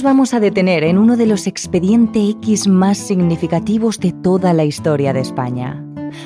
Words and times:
nos 0.00 0.04
vamos 0.04 0.32
a 0.32 0.40
detener 0.40 0.82
en 0.84 0.96
uno 0.96 1.18
de 1.18 1.26
los 1.26 1.46
expedientes 1.46 2.30
X 2.36 2.68
más 2.68 2.96
significativos 2.96 4.00
de 4.00 4.12
toda 4.12 4.54
la 4.54 4.64
historia 4.64 5.12
de 5.12 5.20
España. 5.20 5.84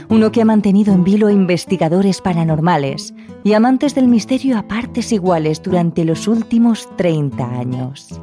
Uno 0.09 0.31
que 0.31 0.43
ha 0.43 0.45
mantenido 0.45 0.95
en 0.95 1.03
vilo 1.03 1.29
investigadores 1.29 2.21
paranormales 2.21 3.15
y 3.43 3.55
amantes 3.55 3.97
del 3.97 4.07
misterio 4.07 4.59
a 4.59 4.69
partes 4.69 5.11
iguales 5.11 5.61
durante 5.61 6.05
los 6.05 6.29
últimos 6.29 6.89
30 6.97 7.45
años. 7.45 8.21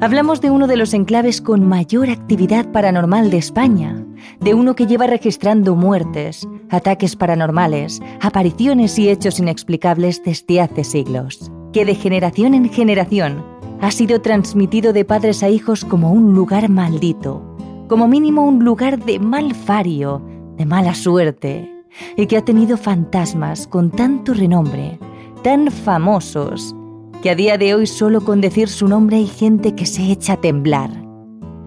Hablamos 0.00 0.40
de 0.40 0.50
uno 0.50 0.66
de 0.66 0.78
los 0.78 0.94
enclaves 0.94 1.40
con 1.40 1.64
mayor 1.68 2.10
actividad 2.10 2.72
paranormal 2.72 3.30
de 3.30 3.38
España, 3.38 4.04
de 4.40 4.54
uno 4.54 4.74
que 4.74 4.88
lleva 4.88 5.06
registrando 5.06 5.76
muertes, 5.76 6.48
ataques 6.70 7.14
paranormales, 7.14 8.02
apariciones 8.20 8.98
y 8.98 9.10
hechos 9.10 9.38
inexplicables 9.38 10.24
desde 10.24 10.60
hace 10.60 10.82
siglos, 10.82 11.52
que 11.72 11.84
de 11.84 11.94
generación 11.94 12.54
en 12.54 12.68
generación 12.68 13.59
ha 13.80 13.90
sido 13.90 14.20
transmitido 14.20 14.92
de 14.92 15.04
padres 15.04 15.42
a 15.42 15.48
hijos 15.48 15.84
como 15.84 16.12
un 16.12 16.34
lugar 16.34 16.68
maldito, 16.68 17.42
como 17.88 18.08
mínimo 18.08 18.44
un 18.44 18.64
lugar 18.64 19.02
de 19.04 19.18
mal 19.18 19.54
fario, 19.54 20.22
de 20.56 20.66
mala 20.66 20.94
suerte, 20.94 21.70
y 22.16 22.26
que 22.26 22.36
ha 22.36 22.44
tenido 22.44 22.76
fantasmas 22.76 23.66
con 23.66 23.90
tanto 23.90 24.34
renombre, 24.34 24.98
tan 25.42 25.70
famosos, 25.70 26.74
que 27.22 27.30
a 27.30 27.34
día 27.34 27.58
de 27.58 27.74
hoy 27.74 27.86
solo 27.86 28.22
con 28.22 28.40
decir 28.40 28.68
su 28.68 28.88
nombre 28.88 29.16
hay 29.16 29.26
gente 29.26 29.74
que 29.74 29.86
se 29.86 30.10
echa 30.10 30.34
a 30.34 30.40
temblar. 30.40 30.90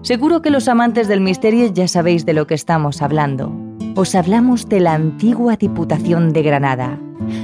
Seguro 0.02 0.42
que 0.42 0.50
los 0.50 0.68
amantes 0.68 1.08
del 1.08 1.20
misterio 1.20 1.66
ya 1.72 1.88
sabéis 1.88 2.26
de 2.26 2.34
lo 2.34 2.46
que 2.46 2.54
estamos 2.54 3.02
hablando. 3.02 3.63
Os 3.96 4.16
hablamos 4.16 4.68
de 4.68 4.80
la 4.80 4.94
antigua 4.94 5.54
Diputación 5.54 6.32
de 6.32 6.42
Granada, 6.42 6.98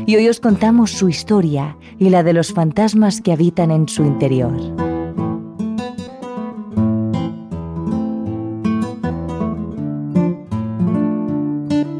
y 0.04 0.16
hoy 0.16 0.28
os 0.28 0.40
contamos 0.40 0.90
su 0.90 1.08
historia 1.08 1.76
y 1.96 2.10
la 2.10 2.24
de 2.24 2.32
los 2.32 2.52
fantasmas 2.52 3.20
que 3.20 3.32
habitan 3.32 3.70
en 3.70 3.88
su 3.88 4.04
interior. 4.04 4.52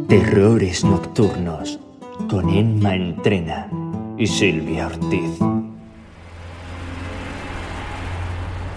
Terrores 0.09 0.85
Nocturnos 0.85 1.79
con 2.29 2.49
Emma 2.49 2.97
Entrena 2.97 3.69
y 4.19 4.27
Silvia 4.27 4.87
Ortiz. 4.87 5.39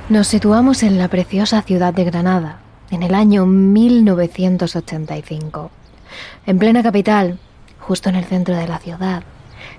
Nos 0.09 0.27
situamos 0.27 0.83
en 0.83 0.99
la 0.99 1.07
preciosa 1.07 1.63
ciudad 1.63 1.95
de 1.95 2.03
Granada, 2.03 2.62
en 2.95 3.03
el 3.03 3.16
año 3.16 3.45
1985. 3.45 5.72
En 6.45 6.59
plena 6.59 6.83
capital, 6.83 7.39
justo 7.80 8.09
en 8.09 8.16
el 8.16 8.25
centro 8.25 8.55
de 8.55 8.67
la 8.67 8.80
ciudad, 8.80 9.23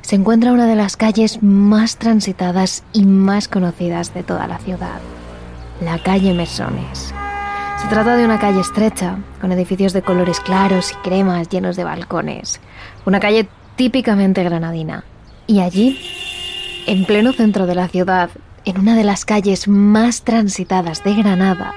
se 0.02 0.16
encuentra 0.16 0.52
una 0.52 0.66
de 0.66 0.74
las 0.74 0.96
calles 0.96 1.42
más 1.42 1.96
transitadas 1.96 2.84
y 2.92 3.04
más 3.04 3.48
conocidas 3.48 4.14
de 4.14 4.22
toda 4.22 4.46
la 4.46 4.58
ciudad, 4.58 5.00
la 5.80 6.02
calle 6.02 6.34
Mesones. 6.34 7.14
Se 7.80 7.88
trata 7.88 8.16
de 8.16 8.24
una 8.24 8.38
calle 8.38 8.60
estrecha, 8.60 9.18
con 9.40 9.52
edificios 9.52 9.92
de 9.92 10.02
colores 10.02 10.40
claros 10.40 10.92
y 10.92 10.96
cremas 10.96 11.48
llenos 11.48 11.76
de 11.76 11.84
balcones. 11.84 12.60
Una 13.04 13.20
calle 13.20 13.48
típicamente 13.76 14.42
granadina. 14.42 15.04
Y 15.46 15.60
allí, 15.60 16.00
en 16.86 17.04
pleno 17.04 17.32
centro 17.32 17.66
de 17.66 17.74
la 17.74 17.88
ciudad, 17.88 18.30
en 18.64 18.78
una 18.78 18.96
de 18.96 19.04
las 19.04 19.26
calles 19.26 19.68
más 19.68 20.22
transitadas 20.22 21.04
de 21.04 21.14
Granada, 21.14 21.74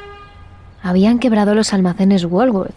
habían 0.82 1.20
quebrado 1.20 1.56
los 1.56 1.74
almacenes 1.74 2.26
Walworth, 2.26 2.76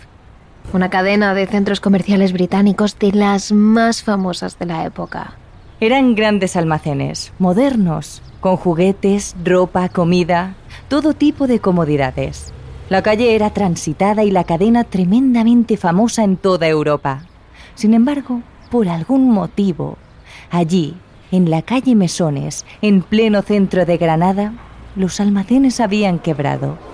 una 0.73 0.91
cadena 0.91 1.35
de 1.35 1.47
centros 1.47 1.81
comerciales 1.81 2.33
británicos 2.33 2.99
de 2.99 3.13
las 3.13 3.53
más 3.53 4.03
famosas 4.03 4.59
de 4.59 4.67
la 4.67 4.85
época. 4.85 5.35
Eran 5.81 6.15
grandes 6.15 6.57
almacenes, 6.57 7.33
modernos, 7.39 8.23
con 8.41 8.57
juguetes, 8.57 9.35
ropa, 9.45 9.89
comida, 9.89 10.55
todo 10.89 11.15
tipo 11.15 11.47
de 11.47 11.61
comodidades. 11.61 12.53
La 12.89 13.03
calle 13.03 13.35
era 13.35 13.51
transitada 13.51 14.25
y 14.25 14.31
la 14.31 14.45
cadena 14.45 14.85
tremendamente 14.85 15.77
famosa 15.77 16.25
en 16.25 16.37
toda 16.37 16.69
Europa. 16.69 17.23
Sin 17.75 17.95
embargo, 17.95 18.43
por 18.71 18.89
algún 18.89 19.31
motivo, 19.31 19.97
allí, 20.51 20.97
en 21.31 21.51
la 21.51 21.63
calle 21.63 21.95
Mesones, 21.95 22.67
en 22.83 23.03
pleno 23.03 23.43
centro 23.43 23.87
de 23.87 23.97
Granada, 23.97 24.53
los 24.97 25.21
almacenes 25.21 25.81
habían 25.81 26.19
quebrado. 26.19 26.90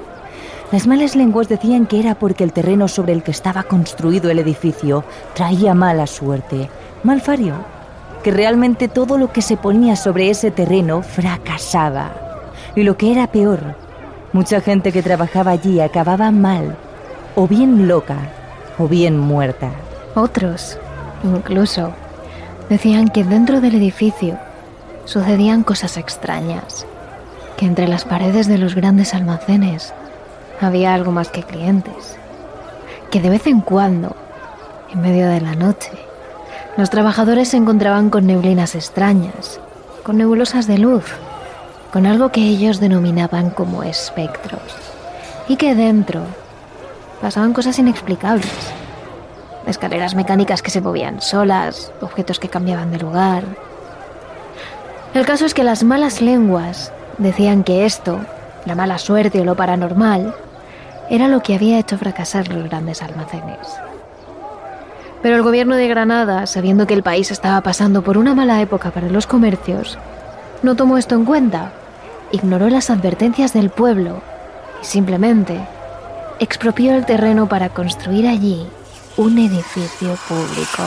Las 0.72 0.88
malas 0.88 1.14
lenguas 1.14 1.48
decían 1.48 1.86
que 1.86 2.00
era 2.00 2.16
porque 2.16 2.42
el 2.42 2.52
terreno 2.52 2.88
sobre 2.88 3.12
el 3.12 3.22
que 3.22 3.30
estaba 3.30 3.62
construido 3.62 4.30
el 4.30 4.40
edificio 4.40 5.04
traía 5.32 5.74
mala 5.74 6.08
suerte, 6.08 6.68
mal 7.04 7.20
fario, 7.20 7.54
que 8.24 8.32
realmente 8.32 8.88
todo 8.88 9.16
lo 9.16 9.32
que 9.32 9.42
se 9.42 9.56
ponía 9.56 9.94
sobre 9.94 10.28
ese 10.28 10.50
terreno 10.50 11.02
fracasaba. 11.02 12.10
Y 12.74 12.82
lo 12.82 12.96
que 12.96 13.12
era 13.12 13.28
peor, 13.28 13.76
mucha 14.32 14.60
gente 14.60 14.90
que 14.90 15.04
trabajaba 15.04 15.52
allí 15.52 15.78
acababa 15.78 16.32
mal, 16.32 16.76
o 17.36 17.46
bien 17.46 17.86
loca, 17.86 18.16
o 18.76 18.88
bien 18.88 19.16
muerta. 19.20 19.70
Otros, 20.16 20.78
incluso, 21.22 21.92
decían 22.68 23.08
que 23.10 23.22
dentro 23.22 23.60
del 23.60 23.76
edificio 23.76 24.36
sucedían 25.04 25.62
cosas 25.62 25.96
extrañas, 25.96 26.86
que 27.56 27.66
entre 27.66 27.86
las 27.86 28.04
paredes 28.04 28.48
de 28.48 28.58
los 28.58 28.74
grandes 28.74 29.14
almacenes 29.14 29.94
había 30.60 30.94
algo 30.94 31.12
más 31.12 31.28
que 31.28 31.42
clientes. 31.42 32.16
Que 33.10 33.20
de 33.20 33.30
vez 33.30 33.46
en 33.46 33.60
cuando, 33.60 34.16
en 34.92 35.00
medio 35.00 35.28
de 35.28 35.40
la 35.40 35.54
noche, 35.54 35.92
los 36.76 36.90
trabajadores 36.90 37.48
se 37.48 37.56
encontraban 37.56 38.10
con 38.10 38.26
neblinas 38.26 38.74
extrañas, 38.74 39.60
con 40.02 40.18
nebulosas 40.18 40.66
de 40.66 40.78
luz, 40.78 41.04
con 41.92 42.06
algo 42.06 42.30
que 42.30 42.42
ellos 42.42 42.80
denominaban 42.80 43.50
como 43.50 43.82
espectros, 43.82 44.60
y 45.48 45.56
que 45.56 45.74
dentro 45.74 46.20
pasaban 47.20 47.52
cosas 47.52 47.78
inexplicables. 47.78 48.52
Escaleras 49.66 50.14
mecánicas 50.14 50.62
que 50.62 50.70
se 50.70 50.80
movían 50.80 51.20
solas, 51.20 51.92
objetos 52.00 52.38
que 52.38 52.48
cambiaban 52.48 52.90
de 52.90 52.98
lugar. 52.98 53.44
El 55.14 55.24
caso 55.24 55.46
es 55.46 55.54
que 55.54 55.64
las 55.64 55.82
malas 55.82 56.20
lenguas 56.20 56.92
decían 57.18 57.64
que 57.64 57.86
esto, 57.86 58.20
la 58.66 58.74
mala 58.74 58.98
suerte 58.98 59.40
o 59.40 59.44
lo 59.44 59.56
paranormal, 59.56 60.34
era 61.08 61.28
lo 61.28 61.42
que 61.42 61.54
había 61.54 61.78
hecho 61.78 61.96
fracasar 61.96 62.48
los 62.48 62.64
grandes 62.64 63.02
almacenes. 63.02 63.58
Pero 65.22 65.36
el 65.36 65.42
gobierno 65.42 65.76
de 65.76 65.88
Granada, 65.88 66.46
sabiendo 66.46 66.86
que 66.86 66.94
el 66.94 67.02
país 67.02 67.30
estaba 67.30 67.60
pasando 67.62 68.02
por 68.02 68.18
una 68.18 68.34
mala 68.34 68.60
época 68.60 68.90
para 68.90 69.08
los 69.08 69.26
comercios, 69.26 69.98
no 70.62 70.76
tomó 70.76 70.98
esto 70.98 71.14
en 71.14 71.24
cuenta, 71.24 71.72
ignoró 72.32 72.68
las 72.68 72.90
advertencias 72.90 73.52
del 73.52 73.70
pueblo 73.70 74.20
y 74.82 74.84
simplemente 74.84 75.58
expropió 76.38 76.94
el 76.94 77.06
terreno 77.06 77.48
para 77.48 77.70
construir 77.70 78.26
allí 78.26 78.66
un 79.16 79.38
edificio 79.38 80.16
público. 80.28 80.82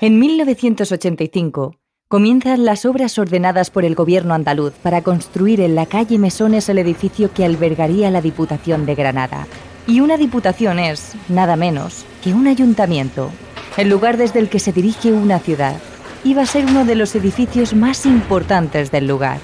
En 0.00 0.18
1985, 0.18 1.79
comienzan 2.10 2.64
las 2.64 2.86
obras 2.86 3.20
ordenadas 3.20 3.70
por 3.70 3.84
el 3.84 3.94
gobierno 3.94 4.34
andaluz 4.34 4.72
para 4.82 5.00
construir 5.00 5.60
en 5.60 5.76
la 5.76 5.86
calle 5.86 6.18
Mesones 6.18 6.68
el 6.68 6.78
edificio 6.78 7.32
que 7.32 7.44
albergaría 7.44 8.10
la 8.10 8.20
Diputación 8.20 8.84
de 8.84 8.96
Granada. 8.96 9.46
Y 9.86 10.00
una 10.00 10.16
diputación 10.16 10.80
es, 10.80 11.12
nada 11.28 11.54
menos, 11.54 12.04
que 12.24 12.34
un 12.34 12.48
ayuntamiento, 12.48 13.30
el 13.76 13.88
lugar 13.90 14.16
desde 14.16 14.40
el 14.40 14.48
que 14.48 14.58
se 14.58 14.72
dirige 14.72 15.12
una 15.12 15.38
ciudad. 15.38 15.76
Iba 16.24 16.42
a 16.42 16.46
ser 16.46 16.64
uno 16.64 16.84
de 16.84 16.96
los 16.96 17.14
edificios 17.14 17.74
más 17.74 18.04
importantes 18.06 18.90
del 18.90 19.06
lugar. 19.06 19.38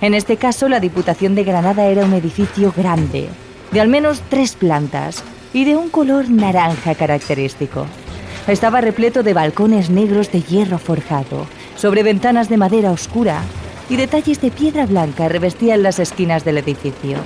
En 0.00 0.14
este 0.14 0.36
caso, 0.36 0.68
la 0.68 0.78
Diputación 0.78 1.34
de 1.34 1.42
Granada 1.42 1.86
era 1.86 2.04
un 2.04 2.12
edificio 2.12 2.72
grande, 2.76 3.26
de 3.72 3.80
al 3.80 3.88
menos 3.88 4.22
tres 4.28 4.54
plantas 4.54 5.24
y 5.52 5.64
de 5.64 5.74
un 5.74 5.88
color 5.88 6.30
naranja 6.30 6.94
característico. 6.94 7.86
Estaba 8.46 8.80
repleto 8.80 9.24
de 9.24 9.34
balcones 9.34 9.90
negros 9.90 10.30
de 10.30 10.42
hierro 10.42 10.78
forjado, 10.78 11.48
sobre 11.82 12.04
ventanas 12.04 12.48
de 12.48 12.58
madera 12.58 12.92
oscura 12.92 13.42
y 13.90 13.96
detalles 13.96 14.40
de 14.40 14.52
piedra 14.52 14.86
blanca 14.86 15.28
revestían 15.28 15.82
las 15.82 15.98
esquinas 15.98 16.44
del 16.44 16.58
edificio. 16.58 17.18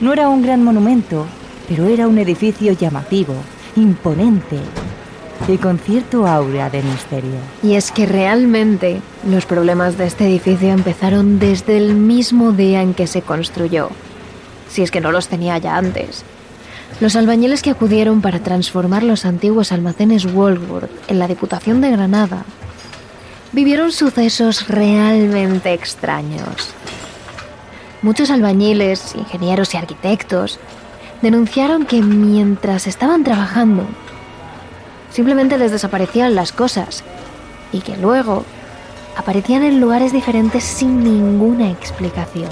No 0.00 0.12
era 0.12 0.28
un 0.28 0.42
gran 0.42 0.64
monumento, 0.64 1.26
pero 1.68 1.86
era 1.86 2.08
un 2.08 2.18
edificio 2.18 2.72
llamativo, 2.72 3.34
imponente 3.76 4.58
y 5.46 5.58
con 5.58 5.78
cierto 5.78 6.26
aura 6.26 6.70
de 6.70 6.82
misterio. 6.82 7.36
Y 7.62 7.74
es 7.74 7.92
que 7.92 8.04
realmente 8.04 9.00
los 9.30 9.46
problemas 9.46 9.96
de 9.96 10.06
este 10.06 10.26
edificio 10.26 10.70
empezaron 10.70 11.38
desde 11.38 11.76
el 11.76 11.94
mismo 11.94 12.50
día 12.50 12.82
en 12.82 12.94
que 12.94 13.06
se 13.06 13.22
construyó, 13.22 13.90
si 14.68 14.82
es 14.82 14.90
que 14.90 15.00
no 15.00 15.12
los 15.12 15.28
tenía 15.28 15.56
ya 15.58 15.76
antes. 15.76 16.24
Los 16.98 17.14
albañiles 17.14 17.62
que 17.62 17.70
acudieron 17.70 18.22
para 18.22 18.40
transformar 18.40 19.04
los 19.04 19.24
antiguos 19.24 19.70
almacenes 19.70 20.24
Walworth 20.24 20.90
en 21.06 21.20
la 21.20 21.28
Diputación 21.28 21.80
de 21.80 21.92
Granada 21.92 22.44
vivieron 23.54 23.92
sucesos 23.92 24.66
realmente 24.66 25.72
extraños. 25.72 26.74
Muchos 28.02 28.30
albañiles, 28.30 29.14
ingenieros 29.14 29.72
y 29.74 29.76
arquitectos 29.76 30.58
denunciaron 31.22 31.86
que 31.86 32.02
mientras 32.02 32.88
estaban 32.88 33.22
trabajando, 33.22 33.86
simplemente 35.10 35.56
les 35.56 35.70
desaparecían 35.70 36.34
las 36.34 36.50
cosas 36.50 37.04
y 37.72 37.80
que 37.80 37.96
luego 37.96 38.44
aparecían 39.16 39.62
en 39.62 39.80
lugares 39.80 40.12
diferentes 40.12 40.64
sin 40.64 41.04
ninguna 41.04 41.70
explicación. 41.70 42.50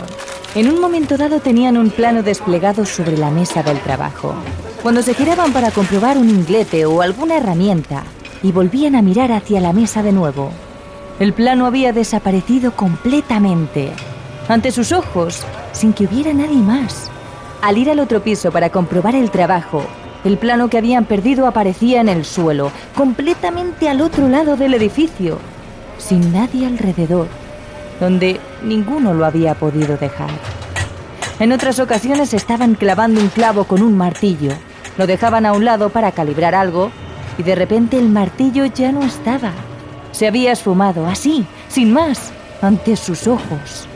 En 0.54 0.70
un 0.70 0.80
momento 0.80 1.16
dado 1.16 1.40
tenían 1.40 1.76
un 1.76 1.90
plano 1.90 2.22
desplegado 2.22 2.86
sobre 2.86 3.18
la 3.18 3.30
mesa 3.30 3.64
del 3.64 3.80
trabajo. 3.80 4.34
Cuando 4.82 5.02
se 5.02 5.14
giraban 5.14 5.52
para 5.52 5.72
comprobar 5.72 6.16
un 6.16 6.30
inglete 6.30 6.86
o 6.86 7.02
alguna 7.02 7.38
herramienta 7.38 8.04
y 8.42 8.52
volvían 8.52 8.94
a 8.94 9.02
mirar 9.02 9.32
hacia 9.32 9.60
la 9.60 9.72
mesa 9.72 10.02
de 10.02 10.12
nuevo, 10.12 10.52
el 11.18 11.32
plano 11.32 11.66
había 11.66 11.92
desaparecido 11.92 12.72
completamente, 12.72 13.92
ante 14.48 14.72
sus 14.72 14.92
ojos, 14.92 15.44
sin 15.72 15.92
que 15.92 16.04
hubiera 16.04 16.32
nadie 16.32 16.56
más. 16.56 17.10
Al 17.60 17.78
ir 17.78 17.90
al 17.90 18.00
otro 18.00 18.22
piso 18.22 18.50
para 18.50 18.70
comprobar 18.70 19.14
el 19.14 19.30
trabajo, 19.30 19.84
el 20.24 20.38
plano 20.38 20.68
que 20.68 20.78
habían 20.78 21.04
perdido 21.04 21.46
aparecía 21.46 22.00
en 22.00 22.08
el 22.08 22.24
suelo, 22.24 22.70
completamente 22.96 23.88
al 23.88 24.00
otro 24.00 24.28
lado 24.28 24.56
del 24.56 24.74
edificio, 24.74 25.38
sin 25.98 26.32
nadie 26.32 26.66
alrededor, 26.66 27.28
donde 28.00 28.40
ninguno 28.62 29.14
lo 29.14 29.24
había 29.24 29.54
podido 29.54 29.96
dejar. 29.96 30.30
En 31.38 31.52
otras 31.52 31.78
ocasiones 31.78 32.34
estaban 32.34 32.74
clavando 32.74 33.20
un 33.20 33.28
clavo 33.28 33.64
con 33.64 33.82
un 33.82 33.96
martillo, 33.96 34.52
lo 34.96 35.06
dejaban 35.06 35.46
a 35.46 35.52
un 35.52 35.64
lado 35.64 35.90
para 35.90 36.12
calibrar 36.12 36.54
algo 36.54 36.90
y 37.38 37.42
de 37.42 37.54
repente 37.54 37.98
el 37.98 38.08
martillo 38.08 38.66
ya 38.66 38.92
no 38.92 39.02
estaba. 39.02 39.52
Se 40.12 40.26
había 40.26 40.52
esfumado, 40.52 41.06
así, 41.06 41.46
sin 41.68 41.92
más, 41.92 42.32
ante 42.60 42.96
sus 42.96 43.26
ojos. 43.26 43.86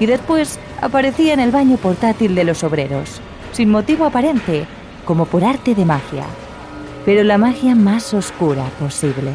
Y 0.00 0.06
después 0.06 0.58
aparecía 0.80 1.34
en 1.34 1.40
el 1.40 1.50
baño 1.50 1.76
portátil 1.76 2.34
de 2.34 2.44
los 2.44 2.64
obreros, 2.64 3.20
sin 3.52 3.70
motivo 3.70 4.04
aparente, 4.04 4.66
como 5.04 5.26
por 5.26 5.44
arte 5.44 5.74
de 5.74 5.84
magia. 5.84 6.24
Pero 7.04 7.22
la 7.22 7.38
magia 7.38 7.74
más 7.74 8.14
oscura 8.14 8.64
posible. 8.78 9.32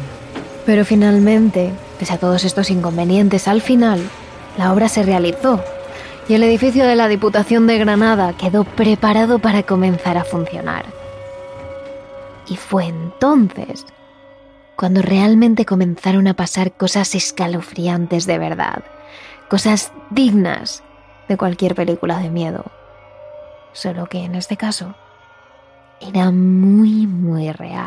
Pero 0.66 0.84
finalmente, 0.84 1.72
pese 1.98 2.14
a 2.14 2.18
todos 2.18 2.44
estos 2.44 2.70
inconvenientes, 2.70 3.48
al 3.48 3.62
final, 3.62 4.00
la 4.58 4.72
obra 4.72 4.88
se 4.88 5.02
realizó 5.02 5.62
y 6.28 6.34
el 6.34 6.42
edificio 6.44 6.86
de 6.86 6.94
la 6.94 7.08
Diputación 7.08 7.66
de 7.66 7.78
Granada 7.78 8.34
quedó 8.34 8.64
preparado 8.64 9.38
para 9.38 9.64
comenzar 9.64 10.16
a 10.16 10.24
funcionar. 10.24 10.84
Y 12.48 12.56
fue 12.56 12.86
entonces 12.86 13.86
cuando 14.76 15.02
realmente 15.02 15.64
comenzaron 15.64 16.26
a 16.26 16.34
pasar 16.34 16.72
cosas 16.72 17.14
escalofriantes 17.14 18.26
de 18.26 18.38
verdad, 18.38 18.84
cosas 19.48 19.92
dignas 20.10 20.82
de 21.28 21.36
cualquier 21.36 21.74
película 21.74 22.18
de 22.18 22.30
miedo. 22.30 22.64
Solo 23.72 24.06
que 24.08 24.24
en 24.24 24.34
este 24.34 24.56
caso 24.56 24.94
era 26.00 26.30
muy, 26.30 27.06
muy 27.06 27.52
real. 27.52 27.86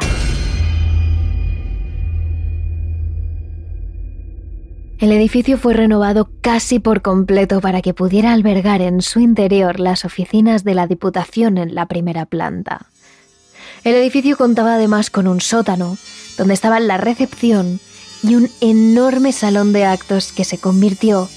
El 4.98 5.12
edificio 5.12 5.58
fue 5.58 5.74
renovado 5.74 6.30
casi 6.40 6.80
por 6.80 7.02
completo 7.02 7.60
para 7.60 7.81
que 7.81 7.94
pudiera 7.94 8.31
albergar 8.31 8.81
en 8.81 9.02
su 9.02 9.20
interior 9.20 9.80
las 9.80 10.06
oficinas 10.06 10.64
de 10.64 10.74
la 10.74 10.88
Diputación 10.88 11.58
en 11.58 11.76
la 11.76 11.86
primera 11.86 12.26
planta. 12.26 12.88
El 13.86 13.94
edificio 13.94 14.36
contaba 14.36 14.74
además 14.74 15.12
con 15.12 15.28
un 15.28 15.42
sótano 15.42 16.00
donde 16.40 16.56
estaba 16.56 16.80
la 16.80 16.98
recepción 16.98 17.80
y 18.24 18.34
un 18.34 18.50
enorme 18.60 19.32
salón 19.32 19.74
de 19.74 19.86
actos 19.86 20.32
que 20.32 20.44
se 20.44 20.58
convirtió 20.58 21.30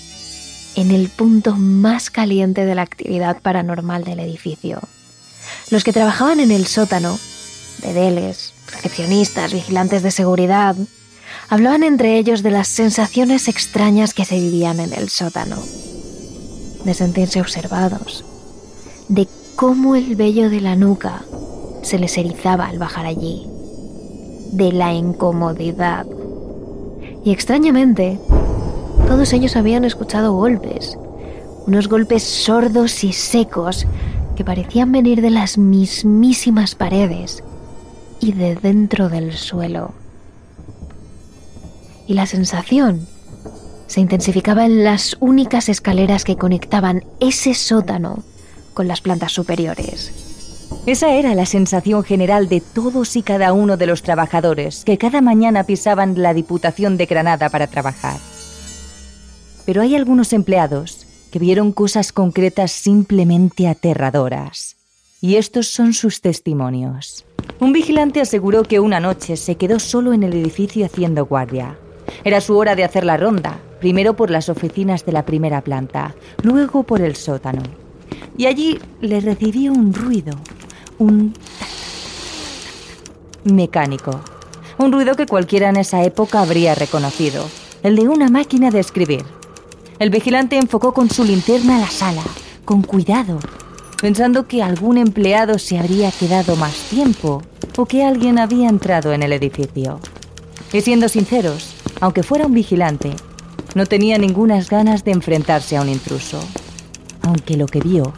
en 0.75 0.91
el 0.91 1.11
punto 1.11 1.57
más 1.57 2.09
caliente 2.09 2.65
de 2.65 2.75
la 2.75 2.81
actividad 2.81 3.43
paranormal 3.43 4.03
del 4.03 4.21
edificio. 4.21 4.81
Los 5.71 5.85
que 5.85 5.93
trabajaban 5.93 6.41
en 6.41 6.51
el 6.51 6.67
sótano, 6.67 7.19
bedeles, 7.83 8.55
recepcionistas, 8.73 9.53
vigilantes 9.53 10.03
de 10.03 10.11
seguridad, 10.11 10.75
hablaban 11.51 11.83
entre 11.83 12.17
ellos 12.17 12.43
de 12.43 12.51
las 12.51 12.69
sensaciones 12.69 13.49
extrañas 13.49 14.15
que 14.15 14.25
se 14.25 14.41
vivían 14.41 14.81
en 14.81 14.95
el 14.95 15.11
sótano, 15.11 15.63
de 16.83 16.95
sentirse 16.95 17.43
observados, 17.43 18.25
de 19.09 19.29
cómo 19.55 19.97
el 19.97 20.17
vello 20.17 20.49
de 20.49 20.63
la 20.63 20.77
nuca 20.77 21.27
se 21.83 21.99
les 21.99 22.17
erizaba 22.19 22.67
al 22.67 22.79
bajar 22.79 23.07
allí 23.07 23.47
de 24.53 24.73
la 24.73 24.93
incomodidad. 24.93 26.07
Y 27.25 27.33
extrañamente, 27.33 28.19
todos 29.07 29.33
ellos 29.33 29.57
habían 29.57 29.85
escuchado 29.85 30.33
golpes, 30.33 30.99
unos 31.67 31.89
golpes 31.89 32.23
sordos 32.23 33.05
y 33.05 33.13
secos 33.13 33.87
que 34.37 34.45
parecían 34.45 34.93
venir 34.93 35.21
de 35.21 35.31
las 35.31 35.59
mismísimas 35.59 36.75
paredes 36.75 37.43
y 38.21 38.33
de 38.33 38.55
dentro 38.55 39.09
del 39.09 39.35
suelo. 39.35 39.93
Y 42.07 42.15
la 42.15 42.27
sensación 42.27 43.07
se 43.87 44.01
intensificaba 44.01 44.65
en 44.65 44.85
las 44.85 45.17
únicas 45.21 45.69
escaleras 45.69 46.25
que 46.25 46.37
conectaban 46.37 47.05
ese 47.21 47.55
sótano 47.55 48.23
con 48.75 48.87
las 48.87 49.01
plantas 49.01 49.33
superiores. 49.33 50.28
Esa 50.89 51.13
era 51.13 51.35
la 51.35 51.45
sensación 51.45 52.03
general 52.03 52.49
de 52.49 52.63
todos 52.63 53.15
y 53.17 53.23
cada 53.23 53.53
uno 53.53 53.77
de 53.77 53.87
los 53.87 54.03
trabajadores 54.03 54.85
que 54.87 54.97
cada 54.97 55.21
mañana 55.21 55.65
pisaban 55.65 56.23
la 56.23 56.33
Diputación 56.33 56.97
de 56.97 57.05
Granada 57.05 57.51
para 57.51 57.67
trabajar. 57.67 58.17
Pero 59.67 59.83
hay 59.83 59.95
algunos 59.95 60.33
empleados 60.33 61.07
que 61.31 61.39
vieron 61.39 61.73
cosas 61.73 62.11
concretas 62.11 62.73
simplemente 62.73 63.69
aterradoras. 63.69 64.77
Y 65.21 65.37
estos 65.37 65.67
son 65.67 65.93
sus 65.93 66.23
testimonios. 66.23 67.27
Un 67.61 67.75
vigilante 67.75 68.23
aseguró 68.23 68.63
que 68.63 68.81
una 68.81 68.99
noche 68.99 69.37
se 69.37 69.57
quedó 69.57 69.81
solo 69.81 70.15
en 70.15 70.23
el 70.23 70.33
edificio 70.33 70.87
haciendo 70.87 71.27
guardia. 71.27 71.77
Era 72.25 72.41
su 72.41 72.57
hora 72.57 72.75
de 72.75 72.85
hacer 72.85 73.05
la 73.05 73.19
ronda, 73.19 73.59
primero 73.79 74.17
por 74.17 74.31
las 74.31 74.49
oficinas 74.49 75.05
de 75.05 75.13
la 75.13 75.27
primera 75.27 75.61
planta, 75.61 76.15
luego 76.43 76.83
por 76.85 77.03
el 77.03 77.15
sótano. 77.15 77.61
Y 78.39 78.47
allí 78.47 78.79
le 79.03 79.21
recibió 79.21 79.73
un 79.73 79.93
ruido, 79.93 80.33
un 80.99 81.35
mecánico. 83.45 84.21
Un 84.79 84.93
ruido 84.93 85.15
que 85.15 85.27
cualquiera 85.27 85.71
en 85.71 85.77
esa 85.77 86.03
época 86.05 86.41
habría 86.41 86.75
reconocido, 86.75 87.45
el 87.83 87.97
de 87.97 88.09
una 88.09 88.29
máquina 88.29 88.71
de 88.71 88.81
escribir. 88.81 89.25
El 89.99 90.11
vigilante 90.11 90.57
enfocó 90.57 90.93
con 90.93 91.11
su 91.11 91.25
linterna 91.25 91.79
la 91.79 91.91
sala, 91.91 92.23
con 92.65 92.83
cuidado, 92.83 93.39
pensando 94.01 94.47
que 94.47 94.63
algún 94.63 94.99
empleado 94.99 95.59
se 95.59 95.79
habría 95.79 96.13
quedado 96.13 96.55
más 96.57 96.75
tiempo 96.91 97.43
o 97.77 97.87
que 97.87 98.05
alguien 98.05 98.39
había 98.39 98.69
entrado 98.69 99.13
en 99.13 99.23
el 99.23 99.33
edificio. 99.33 100.01
Y 100.73 100.81
siendo 100.81 101.09
sinceros, 101.09 101.75
aunque 102.01 102.23
fuera 102.23 102.47
un 102.47 102.55
vigilante, 102.55 103.13
no 103.75 103.87
tenía 103.87 104.19
ninguna 104.19 104.63
ganas 104.63 105.05
de 105.05 105.13
enfrentarse 105.13 105.77
a 105.77 105.83
un 105.83 105.89
intruso. 105.89 106.39
Aunque 107.23 107.57
lo 107.57 107.67
que 107.67 107.81
vio 107.81 108.13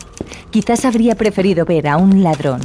quizás 0.51 0.85
habría 0.85 1.15
preferido 1.15 1.65
ver 1.65 1.89
a 1.89 1.97
un 1.97 2.23
ladrón. 2.23 2.61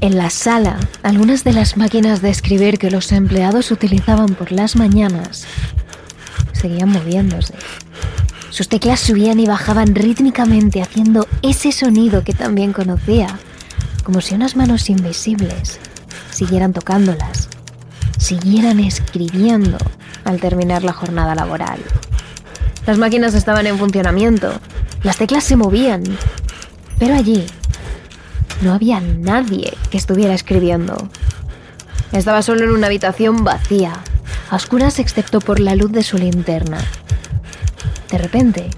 En 0.00 0.16
la 0.16 0.30
sala, 0.30 0.78
algunas 1.02 1.42
de 1.42 1.52
las 1.52 1.76
máquinas 1.76 2.22
de 2.22 2.30
escribir 2.30 2.78
que 2.78 2.90
los 2.90 3.12
empleados 3.12 3.70
utilizaban 3.70 4.34
por 4.34 4.52
las 4.52 4.76
mañanas 4.76 5.46
seguían 6.56 6.90
moviéndose. 6.90 7.54
Sus 8.50 8.68
teclas 8.68 9.00
subían 9.00 9.38
y 9.38 9.46
bajaban 9.46 9.94
rítmicamente 9.94 10.82
haciendo 10.82 11.28
ese 11.42 11.72
sonido 11.72 12.24
que 12.24 12.32
también 12.32 12.72
conocía, 12.72 13.38
como 14.02 14.20
si 14.20 14.34
unas 14.34 14.56
manos 14.56 14.88
invisibles 14.88 15.78
siguieran 16.30 16.72
tocándolas, 16.72 17.48
siguieran 18.18 18.80
escribiendo 18.80 19.76
al 20.24 20.40
terminar 20.40 20.82
la 20.82 20.92
jornada 20.92 21.34
laboral. 21.34 21.78
Las 22.86 22.98
máquinas 22.98 23.34
estaban 23.34 23.66
en 23.66 23.78
funcionamiento 23.78 24.52
las 25.06 25.18
teclas 25.18 25.44
se 25.44 25.54
movían, 25.54 26.02
pero 26.98 27.14
allí 27.14 27.46
no 28.60 28.74
había 28.74 29.00
nadie 29.00 29.72
que 29.88 29.98
estuviera 29.98 30.34
escribiendo. 30.34 30.96
Estaba 32.10 32.42
solo 32.42 32.64
en 32.64 32.70
una 32.70 32.88
habitación 32.88 33.44
vacía, 33.44 33.92
a 34.50 34.56
oscuras 34.56 34.98
excepto 34.98 35.38
por 35.38 35.60
la 35.60 35.76
luz 35.76 35.92
de 35.92 36.02
su 36.02 36.18
linterna. 36.18 36.78
De 38.10 38.18
repente, 38.18 38.68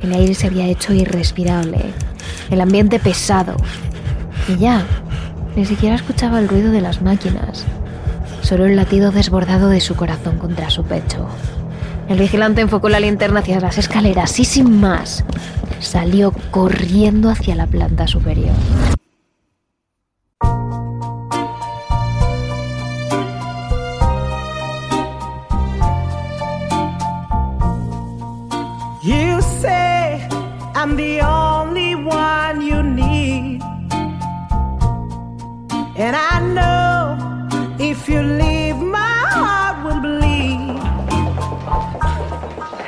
el 0.00 0.14
aire 0.14 0.34
se 0.34 0.46
había 0.46 0.64
hecho 0.64 0.94
irrespirable, 0.94 1.84
el 2.50 2.60
ambiente 2.62 2.98
pesado, 2.98 3.54
y 4.48 4.56
ya 4.56 4.86
ni 5.54 5.66
siquiera 5.66 5.96
escuchaba 5.96 6.38
el 6.38 6.48
ruido 6.48 6.72
de 6.72 6.80
las 6.80 7.02
máquinas, 7.02 7.66
solo 8.40 8.64
el 8.64 8.74
latido 8.74 9.12
desbordado 9.12 9.68
de 9.68 9.82
su 9.82 9.96
corazón 9.96 10.38
contra 10.38 10.70
su 10.70 10.82
pecho. 10.84 11.28
El 12.08 12.18
vigilante 12.18 12.60
enfocó 12.60 12.88
la 12.88 13.00
linterna 13.00 13.40
hacia 13.40 13.60
las 13.60 13.78
escaleras 13.78 14.38
y 14.38 14.44
sin 14.44 14.80
más 14.80 15.24
salió 15.80 16.32
corriendo 16.50 17.30
hacia 17.30 17.54
la 17.54 17.66
planta 17.66 18.06
superior. 18.06 18.54
You 29.02 29.40
say 29.60 30.28
I'm 30.74 30.96
the 30.96 31.20
only 31.22 31.94
one 31.94 32.60
you 32.60 32.82
need. 32.82 33.60
And 35.96 36.16
I 36.16 36.40
know 36.40 37.16
if 37.78 38.08
you 38.08 38.22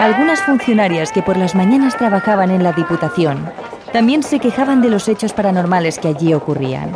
Algunas 0.05 0.43
funcionarias 0.43 1.11
que 1.13 1.23
por 1.23 1.39
las 1.39 1.55
mañanas 1.55 1.97
trabajaban 1.97 2.51
en 2.51 2.63
la 2.63 2.73
Diputación 2.75 3.51
también 3.91 4.23
se 4.23 4.39
quejaban 4.39 4.83
de 4.83 4.91
los 4.91 5.09
hechos 5.09 5.33
paranormales 5.33 5.99
que 5.99 6.09
allí 6.09 6.35
ocurrían. 6.35 6.95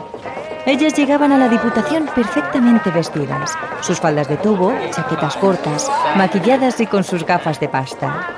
Ellas 0.67 0.93
llegaban 0.93 1.33
a 1.33 1.38
la 1.38 1.49
Diputación 1.49 2.07
perfectamente 2.15 2.91
vestidas, 2.91 3.55
sus 3.81 3.99
faldas 3.99 4.29
de 4.29 4.37
tubo, 4.37 4.75
chaquetas 4.91 5.38
cortas, 5.38 5.91
maquilladas 6.17 6.81
y 6.81 6.87
con 6.87 7.03
sus 7.03 7.25
gafas 7.25 7.59
de 7.61 7.71
pasta. 7.71 8.29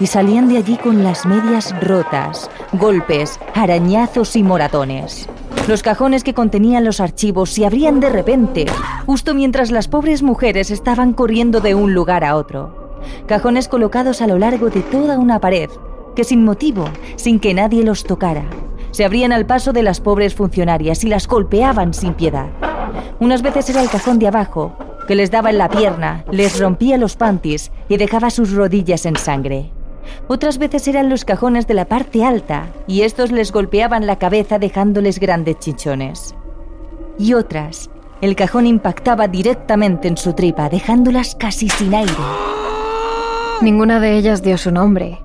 Y 0.00 0.08
salían 0.08 0.48
de 0.48 0.56
allí 0.56 0.78
con 0.78 1.04
las 1.04 1.24
medias 1.24 1.72
rotas, 1.80 2.50
golpes, 2.72 3.38
arañazos 3.54 4.34
y 4.34 4.42
moratones. 4.42 5.28
Los 5.68 5.84
cajones 5.84 6.24
que 6.24 6.34
contenían 6.34 6.82
los 6.82 6.98
archivos 6.98 7.50
se 7.50 7.66
abrían 7.66 8.00
de 8.00 8.10
repente, 8.10 8.66
justo 9.06 9.32
mientras 9.32 9.70
las 9.70 9.86
pobres 9.86 10.24
mujeres 10.24 10.72
estaban 10.72 11.12
corriendo 11.12 11.60
de 11.60 11.76
un 11.76 11.94
lugar 11.94 12.24
a 12.24 12.34
otro. 12.34 12.81
Cajones 13.26 13.68
colocados 13.68 14.22
a 14.22 14.26
lo 14.26 14.38
largo 14.38 14.70
de 14.70 14.82
toda 14.82 15.18
una 15.18 15.40
pared, 15.40 15.70
que 16.14 16.24
sin 16.24 16.44
motivo, 16.44 16.84
sin 17.16 17.40
que 17.40 17.54
nadie 17.54 17.84
los 17.84 18.04
tocara, 18.04 18.44
se 18.90 19.04
abrían 19.04 19.32
al 19.32 19.46
paso 19.46 19.72
de 19.72 19.82
las 19.82 20.00
pobres 20.00 20.34
funcionarias 20.34 21.02
y 21.04 21.08
las 21.08 21.26
golpeaban 21.26 21.94
sin 21.94 22.14
piedad. 22.14 22.48
Unas 23.20 23.42
veces 23.42 23.70
era 23.70 23.82
el 23.82 23.88
cajón 23.88 24.18
de 24.18 24.28
abajo, 24.28 24.76
que 25.08 25.14
les 25.14 25.30
daba 25.30 25.50
en 25.50 25.58
la 25.58 25.68
pierna, 25.68 26.24
les 26.30 26.60
rompía 26.60 26.98
los 26.98 27.16
panties 27.16 27.72
y 27.88 27.96
dejaba 27.96 28.30
sus 28.30 28.52
rodillas 28.52 29.06
en 29.06 29.16
sangre. 29.16 29.70
Otras 30.28 30.58
veces 30.58 30.86
eran 30.88 31.08
los 31.08 31.24
cajones 31.24 31.66
de 31.66 31.74
la 31.74 31.86
parte 31.86 32.24
alta 32.24 32.66
y 32.86 33.02
estos 33.02 33.32
les 33.32 33.52
golpeaban 33.52 34.06
la 34.06 34.18
cabeza 34.18 34.58
dejándoles 34.58 35.18
grandes 35.18 35.58
chichones. 35.58 36.34
Y 37.18 37.34
otras, 37.34 37.90
el 38.20 38.36
cajón 38.36 38.66
impactaba 38.66 39.28
directamente 39.28 40.08
en 40.08 40.16
su 40.16 40.32
tripa, 40.32 40.68
dejándolas 40.68 41.34
casi 41.34 41.68
sin 41.68 41.94
aire. 41.94 42.12
Ninguna 43.62 44.00
de 44.00 44.16
ellas 44.16 44.42
dio 44.42 44.58
su 44.58 44.72
nombre, 44.72 45.20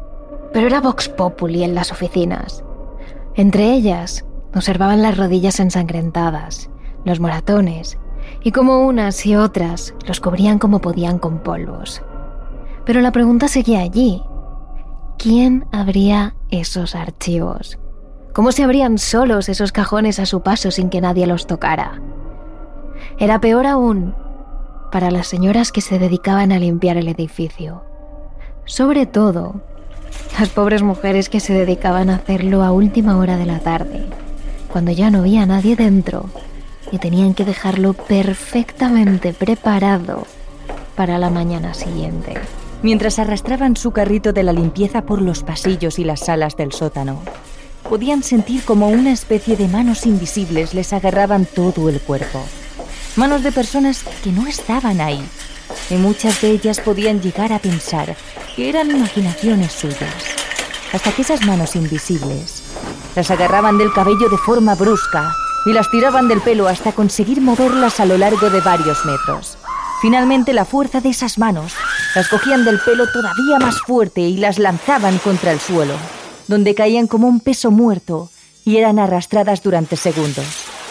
pero 0.54 0.68
era 0.68 0.80
Vox 0.80 1.10
Populi 1.10 1.64
en 1.64 1.74
las 1.74 1.92
oficinas. 1.92 2.64
Entre 3.34 3.74
ellas, 3.74 4.26
observaban 4.54 5.02
las 5.02 5.18
rodillas 5.18 5.60
ensangrentadas, 5.60 6.70
los 7.04 7.20
moratones, 7.20 7.98
y 8.44 8.52
como 8.52 8.86
unas 8.86 9.26
y 9.26 9.36
otras 9.36 9.96
los 10.06 10.20
cubrían 10.20 10.60
como 10.60 10.82
podían 10.82 11.18
con 11.18 11.40
polvos. 11.40 12.04
Pero 12.86 13.02
la 13.02 13.12
pregunta 13.12 13.48
seguía 13.48 13.80
allí, 13.80 14.22
¿Quién 15.18 15.66
abría 15.72 16.36
esos 16.52 16.94
archivos? 16.94 17.80
¿Cómo 18.34 18.52
se 18.52 18.64
abrían 18.64 19.00
solos 19.00 19.50
esos 19.50 19.72
cajones 19.72 20.20
a 20.20 20.28
su 20.28 20.44
paso 20.44 20.70
sin 20.70 20.92
que 20.92 21.02
nadie 21.02 21.26
los 21.26 21.48
tocara? 21.48 22.04
Era 23.18 23.42
peor 23.42 23.66
aún 23.66 24.14
para 24.92 25.10
las 25.10 25.26
señoras 25.26 25.72
que 25.72 25.82
se 25.82 25.98
dedicaban 25.98 26.52
a 26.52 26.60
limpiar 26.60 26.98
el 26.98 27.08
edificio. 27.08 27.87
Sobre 28.68 29.08
todo, 29.08 29.56
las 30.40 30.50
pobres 30.50 30.84
mujeres 30.84 31.30
que 31.30 31.40
se 31.40 31.54
dedicaban 31.54 32.12
a 32.12 32.18
hacerlo 32.18 32.64
a 32.64 32.72
última 32.72 33.18
hora 33.18 33.38
de 33.38 33.48
la 33.48 33.60
tarde, 33.60 34.06
cuando 34.72 34.92
ya 34.92 35.10
no 35.10 35.20
había 35.20 35.48
nadie 35.48 35.76
dentro 35.76 36.30
y 36.92 37.00
tenían 37.00 37.34
que 37.34 37.44
dejarlo 37.44 37.94
perfectamente 37.94 39.34
preparado 39.34 40.28
para 40.96 41.18
la 41.18 41.32
mañana 41.32 41.74
siguiente 41.74 42.36
mientras 42.82 43.20
arrastraban 43.20 43.76
su 43.76 43.92
carrito 43.92 44.34
de 44.34 44.44
la 44.44 44.54
limpieza 44.54 45.02
por 45.02 45.22
los 45.22 45.44
pasillos 45.44 46.00
y 46.00 46.04
las 46.04 46.22
salas 46.22 46.56
del 46.58 46.72
sótano. 46.72 47.22
Podían 47.90 48.24
sentir 48.24 48.64
como 48.64 48.90
una 48.90 49.12
especie 49.12 49.56
de 49.56 49.68
manos 49.68 50.06
invisibles 50.06 50.74
les 50.74 50.94
agarraban 50.94 51.46
todo 51.46 51.90
el 51.90 52.00
cuerpo. 52.02 52.44
Manos 53.16 53.44
de 53.44 53.52
personas 53.52 54.04
que 54.24 54.32
no 54.32 54.46
estaban 54.46 55.02
ahí. 55.02 55.24
Y 55.90 55.96
muchas 55.96 56.42
de 56.42 56.52
ellas 56.52 56.80
podían 56.80 57.22
llegar 57.22 57.54
a 57.54 57.60
pensar 57.60 58.16
que 58.56 58.70
eran 58.70 58.92
imaginaciones 58.92 59.72
suyas. 59.72 60.24
Hasta 60.94 61.12
que 61.12 61.22
esas 61.22 61.46
manos 61.46 61.76
invisibles 61.76 62.64
las 63.16 63.32
agarraban 63.32 63.78
del 63.78 63.92
cabello 63.94 64.30
de 64.30 64.38
forma 64.38 64.76
brusca 64.76 65.32
y 65.66 65.74
las 65.74 65.90
tiraban 65.90 66.28
del 66.28 66.42
pelo 66.42 66.68
hasta 66.68 66.92
conseguir 66.92 67.42
moverlas 67.42 68.00
a 68.00 68.06
lo 68.06 68.18
largo 68.18 68.50
de 68.50 68.62
varios 68.62 69.06
metros. 69.06 69.58
Finalmente 70.02 70.54
la 70.54 70.66
fuerza 70.66 71.02
de 71.02 71.10
esas 71.10 71.38
manos 71.38 71.74
las 72.16 72.30
cogían 72.30 72.64
del 72.64 72.80
pelo 72.80 73.06
todavía 73.12 73.60
más 73.60 73.82
fuerte 73.82 74.22
y 74.22 74.38
las 74.38 74.60
lanzaban 74.60 75.18
contra 75.18 75.52
el 75.52 75.60
suelo, 75.60 75.96
donde 76.48 76.76
caían 76.76 77.08
como 77.08 77.28
un 77.28 77.40
peso 77.40 77.72
muerto 77.72 78.30
y 78.64 78.78
eran 78.78 79.00
arrastradas 79.00 79.64
durante 79.64 79.98
segundos. 79.98 80.46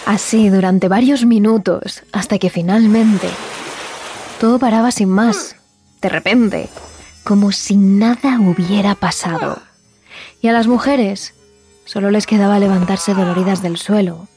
Así 0.04 0.49
durante 0.50 0.88
varios 0.88 1.25
minutos, 1.25 2.02
hasta 2.12 2.38
que 2.38 2.50
finalmente 2.50 3.28
todo 4.38 4.59
paraba 4.59 4.90
sin 4.90 5.09
más, 5.09 5.57
de 6.02 6.09
repente, 6.09 6.69
como 7.25 7.52
si 7.52 7.76
nada 7.76 8.38
hubiera 8.38 8.95
pasado. 8.95 9.61
Y 10.40 10.49
a 10.49 10.52
las 10.52 10.66
mujeres 10.66 11.35
solo 11.85 12.11
les 12.11 12.26
quedaba 12.26 12.59
levantarse 12.59 13.14
doloridas 13.14 13.62
del 13.62 13.76
suelo, 13.78 14.28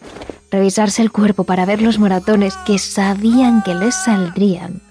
revisarse 0.51 1.01
el 1.01 1.11
cuerpo 1.11 1.43
para 1.43 1.65
ver 1.65 1.81
los 1.81 1.99
moratones 1.99 2.55
que 2.65 2.79
sabían 2.79 3.61
que 3.63 3.75
les 3.75 3.95
saldrían, 3.95 4.81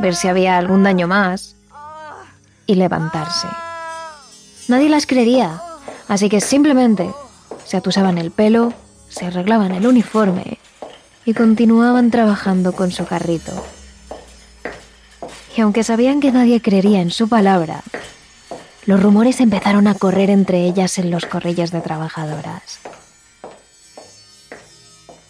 ver 0.00 0.14
si 0.14 0.28
había 0.28 0.56
algún 0.56 0.82
daño 0.82 1.06
más 1.06 1.54
y 2.66 2.74
levantarse. 2.76 3.48
Nadie 4.68 4.88
las 4.88 5.06
creería, 5.06 5.60
así 6.08 6.28
que 6.28 6.40
simplemente 6.40 7.10
se 7.64 7.76
atusaban 7.76 8.18
el 8.18 8.30
pelo, 8.30 8.72
se 9.08 9.26
arreglaban 9.26 9.72
el 9.72 9.86
uniforme 9.86 10.58
y 11.24 11.34
continuaban 11.34 12.10
trabajando 12.10 12.72
con 12.72 12.90
su 12.90 13.04
carrito. 13.04 13.52
Y 15.58 15.60
aunque 15.60 15.82
sabían 15.82 16.20
que 16.20 16.30
nadie 16.30 16.62
creería 16.62 17.00
en 17.00 17.10
su 17.10 17.28
palabra, 17.28 17.82
los 18.86 19.02
rumores 19.02 19.40
empezaron 19.40 19.88
a 19.88 19.94
correr 19.96 20.30
entre 20.30 20.64
ellas 20.64 20.98
en 20.98 21.10
los 21.10 21.26
corrillos 21.26 21.72
de 21.72 21.80
trabajadoras. 21.80 22.78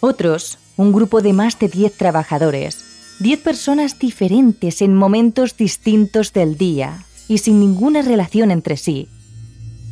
Otros, 0.01 0.59
un 0.77 0.93
grupo 0.93 1.23
de 1.23 1.33
más 1.33 1.57
de 1.57 1.67
10 1.67 1.97
trabajadores, 1.97 2.77
10 3.21 3.39
personas 3.39 3.97
diferentes 3.97 4.83
en 4.83 4.93
momentos 4.93 5.57
distintos 5.57 6.31
del 6.31 6.59
día 6.59 7.05
y 7.27 7.39
sin 7.39 7.59
ninguna 7.59 8.03
relación 8.03 8.51
entre 8.51 8.77
sí, 8.77 9.09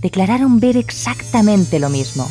declararon 0.01 0.59
ver 0.59 0.77
exactamente 0.77 1.79
lo 1.79 1.89
mismo. 1.89 2.29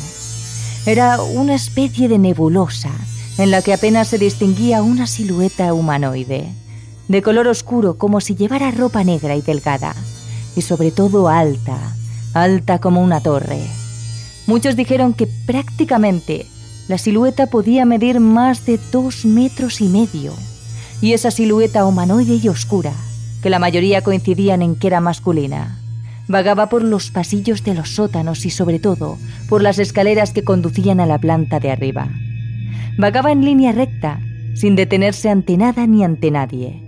Era 0.85 1.21
una 1.21 1.55
especie 1.55 2.07
de 2.07 2.19
nebulosa 2.19 2.91
en 3.37 3.51
la 3.51 3.61
que 3.61 3.73
apenas 3.73 4.07
se 4.07 4.17
distinguía 4.17 4.81
una 4.81 5.07
silueta 5.07 5.73
humanoide, 5.73 6.53
de 7.07 7.21
color 7.21 7.47
oscuro 7.47 7.97
como 7.97 8.21
si 8.21 8.35
llevara 8.35 8.71
ropa 8.71 9.03
negra 9.03 9.35
y 9.35 9.41
delgada, 9.41 9.95
y 10.55 10.61
sobre 10.61 10.91
todo 10.91 11.29
alta, 11.29 11.95
alta 12.33 12.79
como 12.79 13.01
una 13.01 13.21
torre. 13.21 13.61
Muchos 14.45 14.75
dijeron 14.75 15.13
que 15.13 15.27
prácticamente 15.45 16.45
la 16.87 16.97
silueta 16.97 17.47
podía 17.47 17.85
medir 17.85 18.19
más 18.19 18.65
de 18.65 18.79
dos 18.91 19.25
metros 19.25 19.81
y 19.81 19.89
medio, 19.89 20.33
y 21.01 21.13
esa 21.13 21.31
silueta 21.31 21.85
humanoide 21.85 22.39
y 22.41 22.47
oscura, 22.47 22.93
que 23.41 23.49
la 23.49 23.59
mayoría 23.59 24.01
coincidían 24.01 24.61
en 24.61 24.75
que 24.75 24.87
era 24.87 24.99
masculina, 24.99 25.79
vagaba 26.27 26.69
por 26.69 26.83
los 26.83 27.11
pasillos 27.11 27.63
de 27.63 27.73
los 27.73 27.95
sótanos 27.95 28.45
y 28.45 28.49
sobre 28.49 28.79
todo 28.79 29.17
por 29.47 29.61
las 29.61 29.79
escaleras 29.79 30.31
que 30.31 30.43
conducían 30.43 30.99
a 30.99 31.05
la 31.05 31.19
planta 31.19 31.59
de 31.59 31.71
arriba. 31.71 32.09
Vagaba 32.97 33.31
en 33.31 33.45
línea 33.45 33.71
recta, 33.71 34.19
sin 34.55 34.75
detenerse 34.75 35.29
ante 35.29 35.55
nada 35.55 35.85
ni 35.87 36.03
ante 36.03 36.31
nadie, 36.31 36.86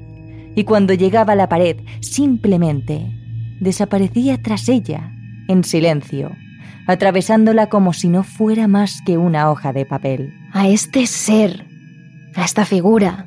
y 0.60 0.66
cuando 0.66 0.94
llegaba 0.94 1.32
a 1.32 1.36
la 1.38 1.48
pared, 1.48 1.78
simplemente 2.02 3.16
desaparecía 3.62 4.42
tras 4.42 4.68
ella, 4.68 5.14
en 5.48 5.64
silencio, 5.64 6.36
atravesándola 6.86 7.70
como 7.70 7.94
si 7.94 8.10
no 8.10 8.24
fuera 8.24 8.68
más 8.68 9.02
que 9.06 9.18
una 9.18 9.50
hoja 9.50 9.72
de 9.72 9.86
papel. 9.86 10.34
A 10.52 10.68
este 10.68 11.08
ser, 11.08 11.66
a 12.36 12.44
esta 12.44 12.66
figura, 12.66 13.26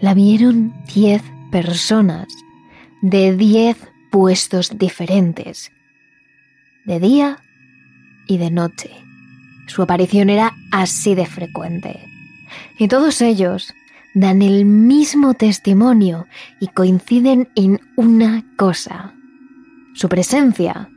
la 0.00 0.14
vieron 0.14 0.72
diez 0.94 1.24
personas 1.50 2.28
de 3.00 3.36
diez 3.36 3.76
puestos 4.12 4.78
diferentes, 4.78 5.72
de 6.84 7.00
día 7.00 7.38
y 8.28 8.38
de 8.38 8.52
noche. 8.52 8.92
Su 9.66 9.82
aparición 9.82 10.30
era 10.30 10.54
así 10.70 11.16
de 11.16 11.26
frecuente. 11.26 11.98
Y 12.78 12.86
todos 12.86 13.20
ellos 13.20 13.74
dan 14.14 14.42
el 14.42 14.64
mismo 14.64 15.34
testimonio 15.34 16.26
y 16.60 16.68
coinciden 16.68 17.48
en 17.54 17.80
una 17.96 18.44
cosa. 18.56 19.14
Su 19.94 20.08
presencia 20.08 20.88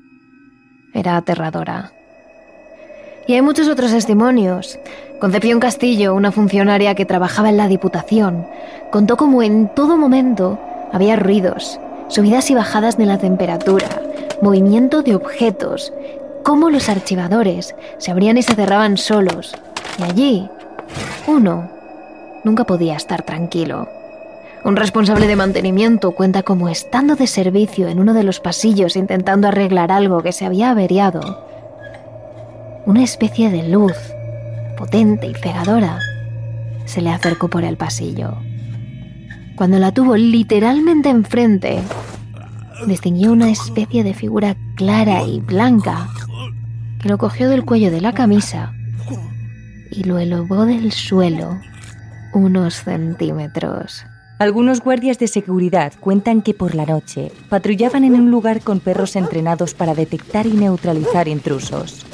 era 0.94 1.18
aterradora. 1.18 1.92
Y 3.28 3.34
hay 3.34 3.42
muchos 3.42 3.68
otros 3.68 3.92
testimonios. 3.92 4.78
Concepción 5.20 5.60
Castillo, 5.60 6.14
una 6.14 6.32
funcionaria 6.32 6.96
que 6.96 7.06
trabajaba 7.06 7.50
en 7.50 7.58
la 7.58 7.68
Diputación, 7.68 8.46
contó 8.92 9.18
cómo 9.18 9.42
en 9.42 9.70
todo 9.74 9.98
momento 9.98 10.60
había 10.92 11.16
ruidos, 11.16 11.80
subidas 12.08 12.52
y 12.52 12.56
bajadas 12.56 12.98
de 12.98 13.06
la 13.06 13.18
temperatura, 13.18 13.88
movimiento 14.42 15.02
de 15.02 15.16
objetos, 15.16 15.92
cómo 16.44 16.70
los 16.70 16.90
archivadores 16.90 17.76
se 17.98 18.12
abrían 18.12 18.38
y 18.38 18.44
se 18.44 18.54
cerraban 18.54 18.98
solos. 18.98 19.56
Y 19.98 20.04
allí, 20.04 20.50
uno 21.28 21.75
nunca 22.46 22.64
podía 22.64 22.96
estar 22.96 23.24
tranquilo. 23.24 23.90
Un 24.64 24.78
responsable 24.78 25.28
de 25.28 25.36
mantenimiento 25.36 26.12
cuenta 26.12 26.44
como 26.44 26.70
estando 26.70 27.16
de 27.16 27.28
servicio 27.28 27.88
en 27.90 28.00
uno 28.00 28.14
de 28.14 28.24
los 28.24 28.40
pasillos 28.40 28.96
intentando 28.96 29.48
arreglar 29.48 29.92
algo 29.92 30.24
que 30.24 30.32
se 30.32 30.46
había 30.46 30.72
averiado, 30.72 31.46
una 32.86 33.04
especie 33.04 33.50
de 33.50 33.68
luz 33.68 33.96
potente 34.78 35.28
y 35.28 35.34
cegadora 35.34 36.00
se 36.86 37.02
le 37.02 37.10
acercó 37.10 37.48
por 37.48 37.64
el 37.64 37.78
pasillo. 37.78 38.38
Cuando 39.56 39.80
la 39.80 39.92
tuvo 39.92 40.16
literalmente 40.16 41.10
enfrente, 41.10 41.80
distinguió 42.88 43.32
una 43.32 43.50
especie 43.50 44.04
de 44.04 44.14
figura 44.14 44.56
clara 44.76 45.24
y 45.24 45.40
blanca 45.40 46.10
que 47.00 47.10
lo 47.10 47.18
cogió 47.18 47.50
del 47.50 47.66
cuello 47.66 47.90
de 47.90 48.02
la 48.02 48.14
camisa 48.14 48.74
y 49.90 50.04
lo 50.04 50.20
elevó 50.20 50.66
del 50.66 50.92
suelo 50.92 51.60
unos 52.36 52.84
centímetros. 52.84 54.06
Algunos 54.38 54.82
guardias 54.82 55.18
de 55.18 55.30
seguridad 55.30 55.94
cuentan 55.98 56.42
que 56.42 56.54
por 56.54 56.76
la 56.76 56.86
noche 56.86 57.32
patrullaban 57.48 58.04
en 58.04 58.16
un 58.16 58.30
lugar 58.30 58.62
con 58.62 58.82
perros 58.82 59.16
entrenados 59.16 59.74
para 59.74 59.96
detectar 59.96 60.46
y 60.46 60.52
neutralizar 60.52 61.30
intrusos. 61.30 62.06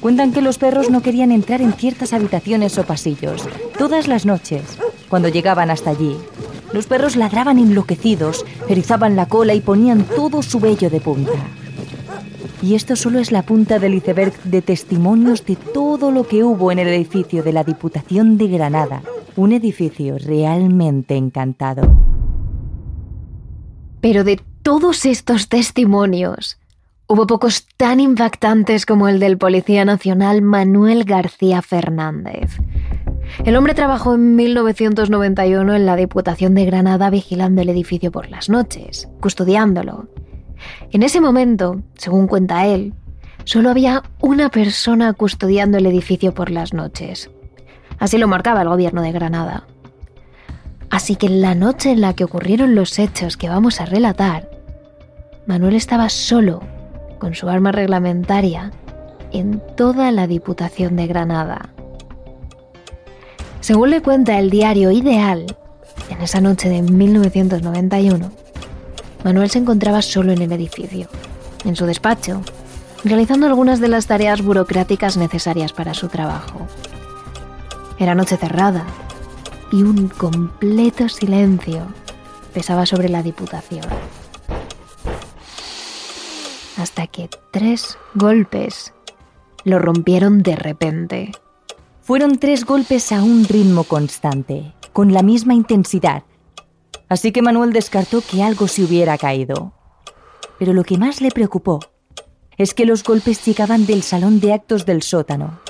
Cuentan 0.00 0.32
que 0.32 0.42
los 0.42 0.58
perros 0.58 0.90
no 0.90 1.00
querían 1.00 1.32
entrar 1.32 1.62
en 1.62 1.72
ciertas 1.72 2.12
habitaciones 2.12 2.76
o 2.76 2.84
pasillos. 2.84 3.48
Todas 3.78 4.08
las 4.08 4.26
noches, 4.26 4.78
cuando 5.08 5.28
llegaban 5.28 5.70
hasta 5.70 5.90
allí, 5.90 6.14
los 6.74 6.86
perros 6.86 7.16
ladraban 7.16 7.58
enloquecidos, 7.58 8.44
erizaban 8.68 9.16
la 9.16 9.26
cola 9.26 9.54
y 9.54 9.62
ponían 9.62 10.04
todo 10.04 10.42
su 10.42 10.60
vello 10.60 10.90
de 10.90 11.00
punta. 11.00 11.32
Y 12.62 12.74
esto 12.74 12.94
solo 12.94 13.18
es 13.18 13.32
la 13.32 13.42
punta 13.42 13.78
del 13.78 13.94
iceberg 13.94 14.34
de 14.42 14.60
testimonios 14.60 15.46
de 15.46 15.56
todo 15.56 16.10
lo 16.10 16.28
que 16.28 16.44
hubo 16.44 16.70
en 16.70 16.78
el 16.78 16.88
edificio 16.88 17.42
de 17.42 17.54
la 17.54 17.64
Diputación 17.64 18.36
de 18.36 18.48
Granada 18.48 19.00
un 19.36 19.52
edificio 19.52 20.18
realmente 20.18 21.16
encantado. 21.16 21.82
Pero 24.00 24.24
de 24.24 24.40
todos 24.62 25.04
estos 25.06 25.48
testimonios, 25.48 26.58
hubo 27.06 27.26
pocos 27.26 27.66
tan 27.76 28.00
impactantes 28.00 28.86
como 28.86 29.08
el 29.08 29.18
del 29.18 29.36
Policía 29.38 29.84
Nacional 29.84 30.42
Manuel 30.42 31.04
García 31.04 31.62
Fernández. 31.62 32.58
El 33.44 33.56
hombre 33.56 33.74
trabajó 33.74 34.14
en 34.14 34.36
1991 34.36 35.74
en 35.74 35.86
la 35.86 35.96
Diputación 35.96 36.54
de 36.54 36.64
Granada 36.64 37.10
vigilando 37.10 37.62
el 37.62 37.68
edificio 37.68 38.10
por 38.10 38.30
las 38.30 38.48
noches, 38.48 39.08
custodiándolo. 39.20 40.08
En 40.90 41.02
ese 41.02 41.20
momento, 41.20 41.82
según 41.94 42.26
cuenta 42.26 42.66
él, 42.66 42.94
solo 43.44 43.70
había 43.70 44.02
una 44.20 44.50
persona 44.50 45.12
custodiando 45.12 45.78
el 45.78 45.86
edificio 45.86 46.34
por 46.34 46.50
las 46.50 46.74
noches, 46.74 47.30
Así 48.00 48.18
lo 48.18 48.26
marcaba 48.26 48.62
el 48.62 48.68
gobierno 48.68 49.02
de 49.02 49.12
Granada. 49.12 49.66
Así 50.90 51.14
que 51.14 51.26
en 51.26 51.40
la 51.40 51.54
noche 51.54 51.92
en 51.92 52.00
la 52.00 52.14
que 52.14 52.24
ocurrieron 52.24 52.74
los 52.74 52.98
hechos 52.98 53.36
que 53.36 53.48
vamos 53.48 53.80
a 53.80 53.86
relatar, 53.86 54.50
Manuel 55.46 55.76
estaba 55.76 56.08
solo 56.08 56.60
con 57.18 57.34
su 57.34 57.48
arma 57.48 57.70
reglamentaria 57.70 58.72
en 59.32 59.62
toda 59.76 60.10
la 60.10 60.26
Diputación 60.26 60.96
de 60.96 61.06
Granada. 61.06 61.68
Según 63.60 63.90
le 63.90 64.02
cuenta 64.02 64.38
el 64.38 64.50
diario 64.50 64.90
Ideal, 64.90 65.54
en 66.08 66.20
esa 66.22 66.40
noche 66.40 66.68
de 66.68 66.82
1991, 66.82 68.32
Manuel 69.22 69.50
se 69.50 69.58
encontraba 69.58 70.02
solo 70.02 70.32
en 70.32 70.40
el 70.40 70.52
edificio, 70.52 71.08
en 71.64 71.76
su 71.76 71.84
despacho, 71.84 72.40
realizando 73.04 73.46
algunas 73.46 73.80
de 73.80 73.88
las 73.88 74.06
tareas 74.06 74.42
burocráticas 74.42 75.16
necesarias 75.16 75.72
para 75.72 75.94
su 75.94 76.08
trabajo. 76.08 76.66
Era 78.00 78.14
noche 78.14 78.38
cerrada 78.38 78.86
y 79.70 79.82
un 79.82 80.08
completo 80.08 81.06
silencio 81.10 81.86
pesaba 82.54 82.86
sobre 82.86 83.10
la 83.10 83.22
Diputación. 83.22 83.84
Hasta 86.78 87.06
que 87.08 87.28
tres 87.50 87.98
golpes 88.14 88.94
lo 89.64 89.78
rompieron 89.78 90.42
de 90.42 90.56
repente. 90.56 91.32
Fueron 92.00 92.38
tres 92.38 92.64
golpes 92.64 93.12
a 93.12 93.22
un 93.22 93.44
ritmo 93.44 93.84
constante, 93.84 94.72
con 94.94 95.12
la 95.12 95.22
misma 95.22 95.52
intensidad. 95.52 96.22
Así 97.10 97.32
que 97.32 97.42
Manuel 97.42 97.74
descartó 97.74 98.22
que 98.22 98.42
algo 98.42 98.66
se 98.66 98.82
hubiera 98.82 99.18
caído. 99.18 99.74
Pero 100.58 100.72
lo 100.72 100.84
que 100.84 100.96
más 100.96 101.20
le 101.20 101.30
preocupó 101.30 101.80
es 102.56 102.72
que 102.72 102.86
los 102.86 103.04
golpes 103.04 103.44
llegaban 103.44 103.84
del 103.84 104.02
salón 104.02 104.40
de 104.40 104.54
actos 104.54 104.86
del 104.86 105.02
sótano, 105.02 105.60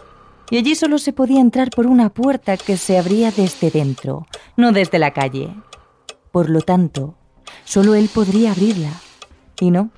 y 0.51 0.59
allí 0.59 0.75
solo 0.75 0.99
se 0.99 1.13
podía 1.13 1.41
entrar 1.41 1.71
por 1.71 1.87
una 1.87 2.11
puerta 2.11 2.57
que 2.57 2.77
se 2.77 2.99
abría 2.99 3.31
desde 3.31 3.71
dentro, 3.71 4.27
no 4.57 4.73
desde 4.73 4.99
la 4.99 5.13
calle. 5.13 5.55
Por 6.33 6.51
lo 6.51 6.61
tanto, 6.61 7.15
solo 7.65 7.95
él 7.95 8.11
podría 8.13 8.51
abrirla. 8.51 8.91
Y 9.61 9.71
no, 9.71 9.91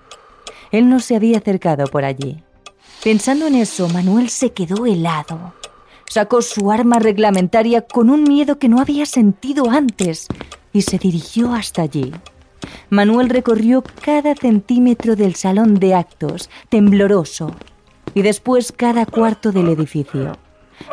él 0.70 0.88
no 0.88 1.00
se 1.00 1.16
había 1.16 1.38
acercado 1.38 1.86
por 1.86 2.04
allí. 2.04 2.42
Pensando 3.02 3.46
en 3.46 3.54
eso, 3.54 3.88
Manuel 3.88 4.28
se 4.28 4.52
quedó 4.52 4.86
helado. 4.86 5.54
Sacó 6.08 6.42
su 6.42 6.70
arma 6.70 6.98
reglamentaria 6.98 7.82
con 7.82 8.10
un 8.10 8.24
miedo 8.24 8.58
que 8.58 8.68
no 8.68 8.80
había 8.80 9.06
sentido 9.06 9.70
antes 9.70 10.28
y 10.72 10.82
se 10.82 10.98
dirigió 10.98 11.54
hasta 11.54 11.82
allí. 11.82 12.12
Manuel 12.90 13.30
recorrió 13.30 13.82
cada 14.04 14.34
centímetro 14.34 15.16
del 15.16 15.34
salón 15.34 15.74
de 15.80 15.94
actos, 15.94 16.50
tembloroso, 16.68 17.56
y 18.14 18.22
después 18.22 18.72
cada 18.72 19.06
cuarto 19.06 19.52
del 19.52 19.68
edificio, 19.68 20.36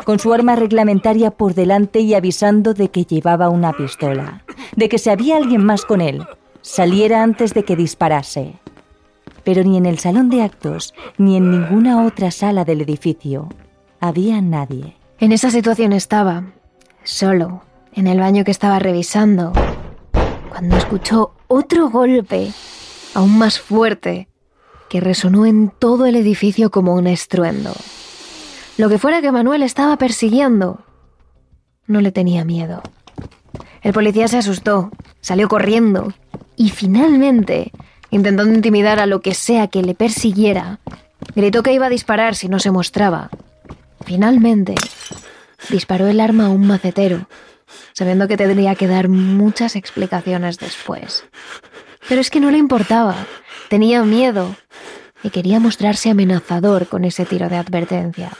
con 0.04 0.18
su 0.18 0.32
arma 0.32 0.56
reglamentaria 0.56 1.30
por 1.30 1.54
delante 1.54 2.00
y 2.00 2.14
avisando 2.14 2.74
de 2.74 2.90
que 2.90 3.04
llevaba 3.04 3.48
una 3.48 3.72
pistola, 3.72 4.44
de 4.76 4.88
que 4.88 4.98
si 4.98 5.10
había 5.10 5.36
alguien 5.36 5.64
más 5.64 5.84
con 5.84 6.00
él, 6.00 6.24
saliera 6.62 7.22
antes 7.22 7.54
de 7.54 7.64
que 7.64 7.76
disparase. 7.76 8.54
Pero 9.44 9.64
ni 9.64 9.76
en 9.76 9.86
el 9.86 9.98
salón 9.98 10.28
de 10.28 10.42
actos 10.42 10.94
ni 11.18 11.36
en 11.36 11.50
ninguna 11.50 12.04
otra 12.04 12.30
sala 12.30 12.64
del 12.64 12.82
edificio 12.82 13.48
había 14.00 14.40
nadie. 14.40 14.96
En 15.18 15.32
esa 15.32 15.50
situación 15.50 15.92
estaba, 15.92 16.44
solo, 17.04 17.62
en 17.92 18.06
el 18.06 18.20
baño 18.20 18.44
que 18.44 18.50
estaba 18.50 18.78
revisando, 18.78 19.52
cuando 20.48 20.76
escuchó 20.76 21.34
otro 21.48 21.90
golpe, 21.90 22.52
aún 23.14 23.38
más 23.38 23.60
fuerte, 23.60 24.29
que 24.90 25.00
resonó 25.00 25.46
en 25.46 25.70
todo 25.70 26.04
el 26.04 26.16
edificio 26.16 26.70
como 26.70 26.94
un 26.94 27.06
estruendo. 27.06 27.72
Lo 28.76 28.88
que 28.88 28.98
fuera 28.98 29.22
que 29.22 29.30
Manuel 29.30 29.62
estaba 29.62 29.96
persiguiendo, 29.96 30.80
no 31.86 32.00
le 32.00 32.10
tenía 32.10 32.44
miedo. 32.44 32.82
El 33.82 33.92
policía 33.92 34.26
se 34.26 34.38
asustó, 34.38 34.90
salió 35.20 35.48
corriendo 35.48 36.12
y 36.56 36.70
finalmente, 36.70 37.70
intentando 38.10 38.52
intimidar 38.52 38.98
a 38.98 39.06
lo 39.06 39.20
que 39.20 39.32
sea 39.32 39.68
que 39.68 39.82
le 39.82 39.94
persiguiera, 39.94 40.80
gritó 41.36 41.62
que 41.62 41.72
iba 41.72 41.86
a 41.86 41.90
disparar 41.90 42.34
si 42.34 42.48
no 42.48 42.58
se 42.58 42.72
mostraba. 42.72 43.30
Finalmente, 44.04 44.74
disparó 45.70 46.08
el 46.08 46.18
arma 46.18 46.46
a 46.46 46.50
un 46.50 46.66
macetero, 46.66 47.28
sabiendo 47.92 48.26
que 48.26 48.36
tendría 48.36 48.74
que 48.74 48.88
dar 48.88 49.08
muchas 49.08 49.76
explicaciones 49.76 50.58
después. 50.58 51.24
Pero 52.08 52.20
es 52.20 52.28
que 52.28 52.40
no 52.40 52.50
le 52.50 52.58
importaba, 52.58 53.14
tenía 53.70 54.02
miedo 54.02 54.56
y 55.22 55.30
quería 55.30 55.60
mostrarse 55.60 56.10
amenazador 56.10 56.88
con 56.88 57.04
ese 57.04 57.24
tiro 57.24 57.48
de 57.48 57.56
advertencia. 57.56 58.36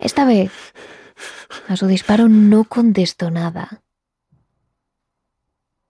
Esta 0.00 0.24
vez, 0.24 0.50
a 1.68 1.76
su 1.76 1.86
disparo 1.86 2.28
no 2.28 2.64
contestó 2.64 3.30
nada. 3.30 3.82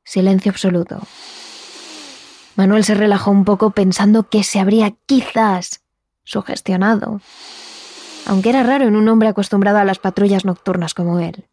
Silencio 0.04 0.50
absoluto. 0.50 1.00
Manuel 2.56 2.84
se 2.84 2.94
relajó 2.94 3.30
un 3.30 3.46
poco 3.46 3.70
pensando 3.70 4.28
que 4.28 4.44
se 4.44 4.60
habría 4.60 4.92
quizás 5.06 5.80
sugestionado, 6.24 7.22
aunque 8.26 8.50
era 8.50 8.62
raro 8.62 8.84
en 8.84 8.96
un 8.96 9.08
hombre 9.08 9.28
acostumbrado 9.28 9.78
a 9.78 9.84
las 9.84 9.98
patrullas 9.98 10.44
nocturnas 10.44 10.92
como 10.92 11.20
él. 11.20 11.48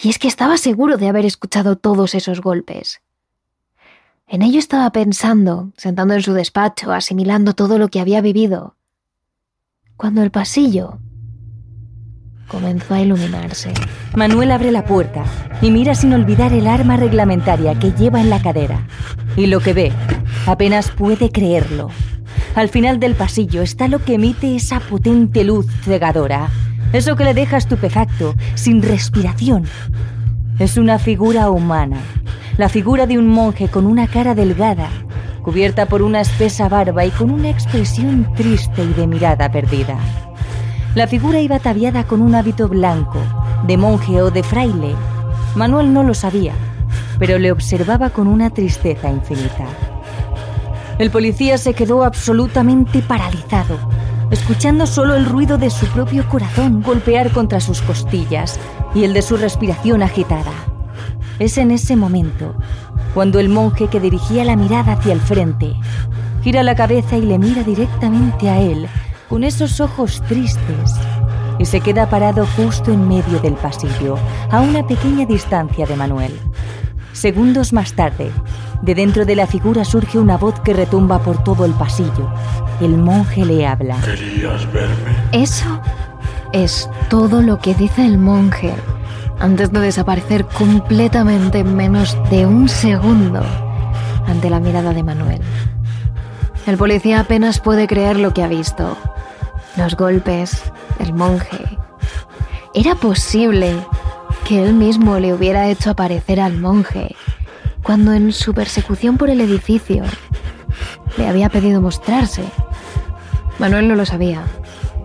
Y 0.00 0.10
es 0.10 0.20
que 0.20 0.28
estaba 0.28 0.58
seguro 0.58 0.96
de 0.96 1.08
haber 1.08 1.26
escuchado 1.26 1.74
todos 1.74 2.14
esos 2.14 2.40
golpes. 2.40 3.00
En 4.30 4.42
ello 4.42 4.58
estaba 4.58 4.90
pensando, 4.92 5.72
sentando 5.78 6.12
en 6.12 6.20
su 6.20 6.34
despacho, 6.34 6.92
asimilando 6.92 7.54
todo 7.54 7.78
lo 7.78 7.88
que 7.88 7.98
había 7.98 8.20
vivido, 8.20 8.76
cuando 9.96 10.22
el 10.22 10.30
pasillo 10.30 10.98
comenzó 12.46 12.92
a 12.92 13.00
iluminarse. 13.00 13.72
Manuel 14.14 14.50
abre 14.50 14.70
la 14.70 14.84
puerta 14.84 15.24
y 15.62 15.70
mira 15.70 15.94
sin 15.94 16.12
olvidar 16.12 16.52
el 16.52 16.66
arma 16.66 16.98
reglamentaria 16.98 17.78
que 17.78 17.92
lleva 17.92 18.20
en 18.20 18.28
la 18.28 18.42
cadera. 18.42 18.86
Y 19.34 19.46
lo 19.46 19.60
que 19.60 19.72
ve, 19.72 19.92
apenas 20.46 20.90
puede 20.90 21.30
creerlo. 21.30 21.88
Al 22.54 22.68
final 22.68 23.00
del 23.00 23.14
pasillo 23.14 23.62
está 23.62 23.88
lo 23.88 24.04
que 24.04 24.14
emite 24.14 24.54
esa 24.54 24.80
potente 24.80 25.42
luz 25.42 25.66
cegadora. 25.84 26.50
Eso 26.92 27.16
que 27.16 27.24
le 27.24 27.32
deja 27.32 27.56
estupefacto, 27.56 28.34
sin 28.56 28.82
respiración. 28.82 29.64
Es 30.58 30.76
una 30.76 30.98
figura 30.98 31.50
humana, 31.50 31.98
la 32.56 32.68
figura 32.68 33.06
de 33.06 33.16
un 33.16 33.28
monje 33.28 33.68
con 33.68 33.86
una 33.86 34.08
cara 34.08 34.34
delgada, 34.34 34.88
cubierta 35.40 35.86
por 35.86 36.02
una 36.02 36.20
espesa 36.20 36.68
barba 36.68 37.04
y 37.04 37.10
con 37.10 37.30
una 37.30 37.48
expresión 37.48 38.26
triste 38.34 38.82
y 38.82 38.92
de 38.92 39.06
mirada 39.06 39.52
perdida. 39.52 39.96
La 40.96 41.06
figura 41.06 41.40
iba 41.40 41.54
ataviada 41.54 42.02
con 42.02 42.20
un 42.20 42.34
hábito 42.34 42.68
blanco, 42.68 43.20
de 43.68 43.76
monje 43.76 44.20
o 44.20 44.32
de 44.32 44.42
fraile. 44.42 44.96
Manuel 45.54 45.92
no 45.92 46.02
lo 46.02 46.12
sabía, 46.12 46.54
pero 47.20 47.38
le 47.38 47.52
observaba 47.52 48.10
con 48.10 48.26
una 48.26 48.50
tristeza 48.50 49.08
infinita. 49.08 49.66
El 50.98 51.12
policía 51.12 51.56
se 51.56 51.72
quedó 51.72 52.02
absolutamente 52.02 53.00
paralizado, 53.00 53.78
escuchando 54.30 54.86
solo 54.86 55.14
el 55.14 55.26
ruido 55.26 55.58
de 55.58 55.70
su 55.70 55.86
propio 55.86 56.28
corazón 56.28 56.82
golpear 56.82 57.30
contra 57.32 57.60
sus 57.60 57.80
costillas 57.82 58.58
y 58.94 59.04
el 59.04 59.12
de 59.12 59.22
su 59.22 59.36
respiración 59.36 60.02
agitada. 60.02 60.52
Es 61.38 61.58
en 61.58 61.70
ese 61.70 61.96
momento 61.96 62.54
cuando 63.14 63.40
el 63.40 63.48
monje 63.48 63.88
que 63.88 64.00
dirigía 64.00 64.44
la 64.44 64.56
mirada 64.56 64.92
hacia 64.92 65.12
el 65.12 65.20
frente 65.20 65.74
gira 66.42 66.62
la 66.62 66.74
cabeza 66.74 67.16
y 67.16 67.22
le 67.22 67.38
mira 67.38 67.62
directamente 67.62 68.48
a 68.48 68.60
él 68.60 68.86
con 69.28 69.44
esos 69.44 69.80
ojos 69.80 70.22
tristes 70.28 70.94
y 71.58 71.64
se 71.64 71.80
queda 71.80 72.08
parado 72.08 72.46
justo 72.56 72.92
en 72.92 73.08
medio 73.08 73.40
del 73.40 73.54
pasillo, 73.54 74.16
a 74.50 74.60
una 74.60 74.86
pequeña 74.86 75.26
distancia 75.26 75.86
de 75.86 75.96
Manuel. 75.96 76.32
Segundos 77.18 77.72
más 77.72 77.94
tarde, 77.94 78.30
de 78.80 78.94
dentro 78.94 79.24
de 79.24 79.34
la 79.34 79.48
figura 79.48 79.84
surge 79.84 80.20
una 80.20 80.36
voz 80.36 80.60
que 80.60 80.72
retumba 80.72 81.18
por 81.18 81.42
todo 81.42 81.64
el 81.64 81.72
pasillo. 81.72 82.32
El 82.80 82.96
monje 82.96 83.44
le 83.44 83.66
habla. 83.66 83.96
¿Querías 84.02 84.72
verme? 84.72 85.16
Eso 85.32 85.80
es 86.52 86.88
todo 87.10 87.42
lo 87.42 87.58
que 87.58 87.74
dice 87.74 88.06
el 88.06 88.18
monje 88.18 88.72
antes 89.40 89.72
de 89.72 89.80
desaparecer 89.80 90.44
completamente 90.44 91.58
en 91.58 91.74
menos 91.74 92.16
de 92.30 92.46
un 92.46 92.68
segundo 92.68 93.42
ante 94.28 94.48
la 94.48 94.60
mirada 94.60 94.92
de 94.92 95.02
Manuel. 95.02 95.40
El 96.68 96.76
policía 96.76 97.18
apenas 97.18 97.58
puede 97.58 97.88
creer 97.88 98.20
lo 98.20 98.32
que 98.32 98.44
ha 98.44 98.48
visto. 98.48 98.96
Los 99.76 99.96
golpes, 99.96 100.72
el 101.00 101.14
monje. 101.14 101.78
¿Era 102.74 102.94
posible 102.94 103.74
que 104.48 104.62
él 104.62 104.72
mismo 104.72 105.18
le 105.18 105.34
hubiera 105.34 105.68
hecho 105.68 105.90
aparecer 105.90 106.40
al 106.40 106.56
monje 106.56 107.14
cuando 107.82 108.14
en 108.14 108.32
su 108.32 108.54
persecución 108.54 109.18
por 109.18 109.30
el 109.30 109.40
edificio 109.40 110.02
le 111.18 111.28
había 111.28 111.50
pedido 111.50 111.80
mostrarse? 111.80 112.42
Manuel 113.58 113.88
no 113.88 113.94
lo 113.94 114.06
sabía. 114.06 114.44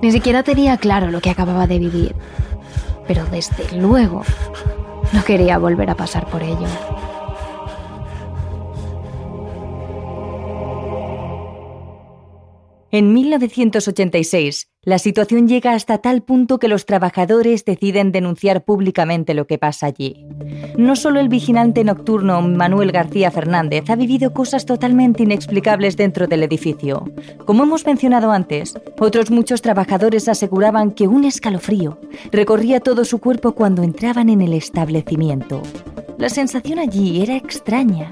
Ni 0.01 0.11
siquiera 0.11 0.43
tenía 0.43 0.77
claro 0.77 1.11
lo 1.11 1.21
que 1.21 1.29
acababa 1.29 1.67
de 1.67 1.79
vivir 1.79 2.15
pero 3.07 3.25
desde 3.25 3.77
luego 3.77 4.23
no 5.11 5.23
quería 5.23 5.57
volver 5.57 5.89
a 5.89 5.95
pasar 5.95 6.29
por 6.29 6.43
ello. 6.43 6.67
En 12.91 13.13
1986, 13.13 14.69
la 14.85 14.99
situación 14.99 15.47
llega 15.47 15.73
hasta 15.73 15.99
tal 15.99 16.23
punto 16.23 16.59
que 16.59 16.67
los 16.67 16.85
trabajadores 16.85 17.63
deciden 17.63 18.11
denunciar 18.11 18.65
públicamente 18.65 19.33
lo 19.33 19.47
que 19.47 19.57
pasa 19.57 19.85
allí. 19.85 20.25
No 20.77 20.97
solo 20.97 21.21
el 21.21 21.29
vigilante 21.29 21.85
nocturno 21.85 22.41
Manuel 22.41 22.91
García 22.91 23.31
Fernández 23.31 23.89
ha 23.89 23.95
vivido 23.95 24.33
cosas 24.33 24.65
totalmente 24.65 25.23
inexplicables 25.23 25.95
dentro 25.95 26.27
del 26.27 26.43
edificio. 26.43 27.05
Como 27.45 27.63
hemos 27.63 27.85
mencionado 27.85 28.31
antes, 28.31 28.77
otros 28.99 29.31
muchos 29.31 29.61
trabajadores 29.61 30.27
aseguraban 30.27 30.91
que 30.91 31.07
un 31.07 31.23
escalofrío 31.23 31.97
recorría 32.31 32.81
todo 32.81 33.05
su 33.05 33.19
cuerpo 33.19 33.53
cuando 33.53 33.83
entraban 33.83 34.27
en 34.27 34.41
el 34.41 34.51
establecimiento. 34.51 35.61
La 36.17 36.27
sensación 36.27 36.79
allí 36.79 37.21
era 37.21 37.37
extraña. 37.37 38.11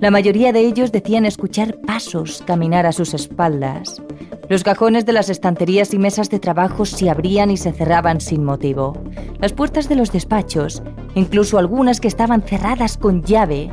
La 0.00 0.10
mayoría 0.10 0.52
de 0.52 0.60
ellos 0.60 0.92
decían 0.92 1.24
escuchar 1.26 1.76
pasos 1.80 2.42
caminar 2.46 2.86
a 2.86 2.92
sus 2.92 3.14
espaldas. 3.14 4.02
Los 4.48 4.62
cajones 4.62 5.06
de 5.06 5.12
las 5.12 5.28
estanterías 5.28 5.92
y 5.92 5.98
mesas 5.98 6.30
de 6.30 6.38
trabajo 6.38 6.84
se 6.84 7.10
abrían 7.10 7.50
y 7.50 7.56
se 7.56 7.72
cerraban 7.72 8.20
sin 8.20 8.44
motivo. 8.44 8.96
Las 9.40 9.52
puertas 9.52 9.88
de 9.88 9.96
los 9.96 10.12
despachos, 10.12 10.82
incluso 11.14 11.58
algunas 11.58 12.00
que 12.00 12.08
estaban 12.08 12.42
cerradas 12.42 12.96
con 12.96 13.22
llave, 13.22 13.70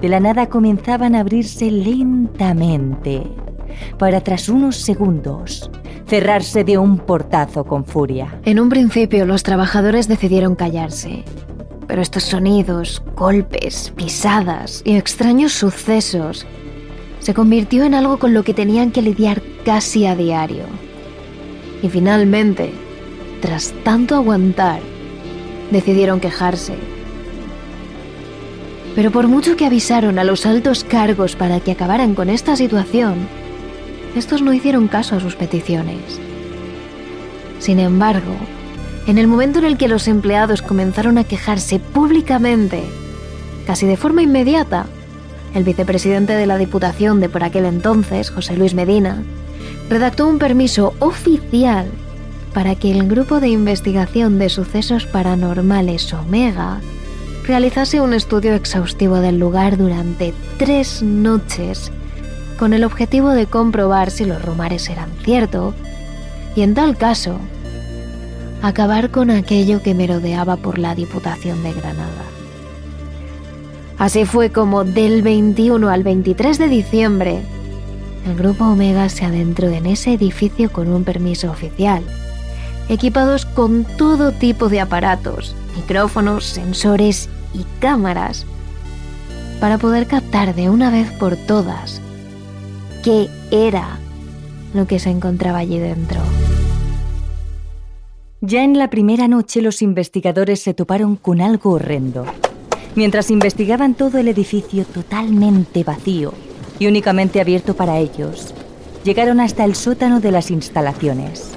de 0.00 0.08
la 0.08 0.20
nada 0.20 0.48
comenzaban 0.48 1.14
a 1.14 1.20
abrirse 1.20 1.70
lentamente, 1.70 3.22
para 3.98 4.20
tras 4.22 4.48
unos 4.48 4.76
segundos 4.76 5.70
cerrarse 6.06 6.64
de 6.64 6.78
un 6.78 6.98
portazo 6.98 7.64
con 7.64 7.84
furia. 7.84 8.40
En 8.44 8.58
un 8.60 8.70
principio 8.70 9.26
los 9.26 9.42
trabajadores 9.42 10.08
decidieron 10.08 10.54
callarse, 10.54 11.24
pero 11.88 12.02
estos 12.02 12.24
sonidos, 12.24 13.02
golpes, 13.16 13.92
pisadas 13.96 14.82
y 14.84 14.96
extraños 14.96 15.52
sucesos 15.52 16.46
se 17.18 17.34
convirtió 17.34 17.82
en 17.84 17.94
algo 17.94 18.18
con 18.18 18.34
lo 18.34 18.44
que 18.44 18.54
tenían 18.54 18.92
que 18.92 19.02
lidiar 19.02 19.42
casi 19.64 20.06
a 20.06 20.14
diario. 20.14 20.64
Y 21.82 21.88
finalmente, 21.88 22.72
tras 23.40 23.72
tanto 23.84 24.14
aguantar, 24.14 24.80
decidieron 25.70 26.20
quejarse. 26.20 26.74
Pero 28.94 29.10
por 29.10 29.26
mucho 29.26 29.56
que 29.56 29.64
avisaron 29.64 30.18
a 30.18 30.24
los 30.24 30.44
altos 30.44 30.84
cargos 30.84 31.36
para 31.36 31.60
que 31.60 31.72
acabaran 31.72 32.14
con 32.14 32.28
esta 32.28 32.54
situación, 32.54 33.14
estos 34.14 34.42
no 34.42 34.52
hicieron 34.52 34.88
caso 34.88 35.16
a 35.16 35.20
sus 35.20 35.36
peticiones. 35.36 36.20
Sin 37.60 37.78
embargo, 37.78 38.34
en 39.08 39.16
el 39.16 39.26
momento 39.26 39.58
en 39.58 39.64
el 39.64 39.78
que 39.78 39.88
los 39.88 40.06
empleados 40.06 40.60
comenzaron 40.60 41.16
a 41.16 41.24
quejarse 41.24 41.78
públicamente, 41.78 42.84
casi 43.66 43.86
de 43.86 43.96
forma 43.96 44.20
inmediata, 44.20 44.84
el 45.54 45.64
vicepresidente 45.64 46.34
de 46.34 46.44
la 46.44 46.58
Diputación 46.58 47.18
de 47.18 47.30
por 47.30 47.42
aquel 47.42 47.64
entonces, 47.64 48.30
José 48.30 48.58
Luis 48.58 48.74
Medina, 48.74 49.22
redactó 49.88 50.28
un 50.28 50.38
permiso 50.38 50.92
oficial 50.98 51.86
para 52.52 52.74
que 52.74 52.90
el 52.90 53.08
Grupo 53.08 53.40
de 53.40 53.48
Investigación 53.48 54.38
de 54.38 54.50
Sucesos 54.50 55.06
Paranormales 55.06 56.12
Omega 56.12 56.82
realizase 57.46 58.02
un 58.02 58.12
estudio 58.12 58.54
exhaustivo 58.54 59.20
del 59.20 59.38
lugar 59.38 59.78
durante 59.78 60.34
tres 60.58 61.02
noches 61.02 61.90
con 62.58 62.74
el 62.74 62.84
objetivo 62.84 63.30
de 63.30 63.46
comprobar 63.46 64.10
si 64.10 64.26
los 64.26 64.44
rumores 64.44 64.90
eran 64.90 65.08
ciertos 65.24 65.74
y 66.54 66.60
en 66.60 66.74
tal 66.74 66.98
caso 66.98 67.40
acabar 68.62 69.10
con 69.10 69.30
aquello 69.30 69.82
que 69.82 69.94
merodeaba 69.94 70.56
por 70.56 70.78
la 70.78 70.94
Diputación 70.94 71.62
de 71.62 71.72
Granada. 71.72 72.24
Así 73.98 74.24
fue 74.24 74.50
como 74.50 74.84
del 74.84 75.22
21 75.22 75.88
al 75.88 76.02
23 76.02 76.58
de 76.58 76.68
diciembre, 76.68 77.42
el 78.28 78.36
Grupo 78.36 78.64
Omega 78.66 79.08
se 79.08 79.24
adentró 79.24 79.68
en 79.68 79.86
ese 79.86 80.12
edificio 80.12 80.70
con 80.70 80.88
un 80.88 81.02
permiso 81.02 81.50
oficial, 81.50 82.02
equipados 82.88 83.46
con 83.46 83.84
todo 83.84 84.32
tipo 84.32 84.68
de 84.68 84.80
aparatos, 84.80 85.54
micrófonos, 85.76 86.44
sensores 86.44 87.28
y 87.54 87.64
cámaras, 87.80 88.44
para 89.60 89.78
poder 89.78 90.06
captar 90.06 90.54
de 90.54 90.68
una 90.68 90.90
vez 90.90 91.10
por 91.12 91.36
todas 91.36 92.02
qué 93.02 93.28
era 93.50 93.98
lo 94.74 94.86
que 94.86 94.98
se 94.98 95.08
encontraba 95.08 95.58
allí 95.58 95.78
dentro. 95.78 96.20
Ya 98.40 98.62
en 98.62 98.78
la 98.78 98.88
primera 98.88 99.26
noche 99.26 99.62
los 99.62 99.82
investigadores 99.82 100.62
se 100.62 100.72
toparon 100.72 101.16
con 101.16 101.40
algo 101.40 101.72
horrendo. 101.72 102.24
Mientras 102.94 103.32
investigaban 103.32 103.94
todo 103.94 104.18
el 104.18 104.28
edificio 104.28 104.84
totalmente 104.84 105.82
vacío 105.82 106.32
y 106.78 106.86
únicamente 106.86 107.40
abierto 107.40 107.74
para 107.74 107.98
ellos, 107.98 108.54
llegaron 109.02 109.40
hasta 109.40 109.64
el 109.64 109.74
sótano 109.74 110.20
de 110.20 110.30
las 110.30 110.52
instalaciones. 110.52 111.50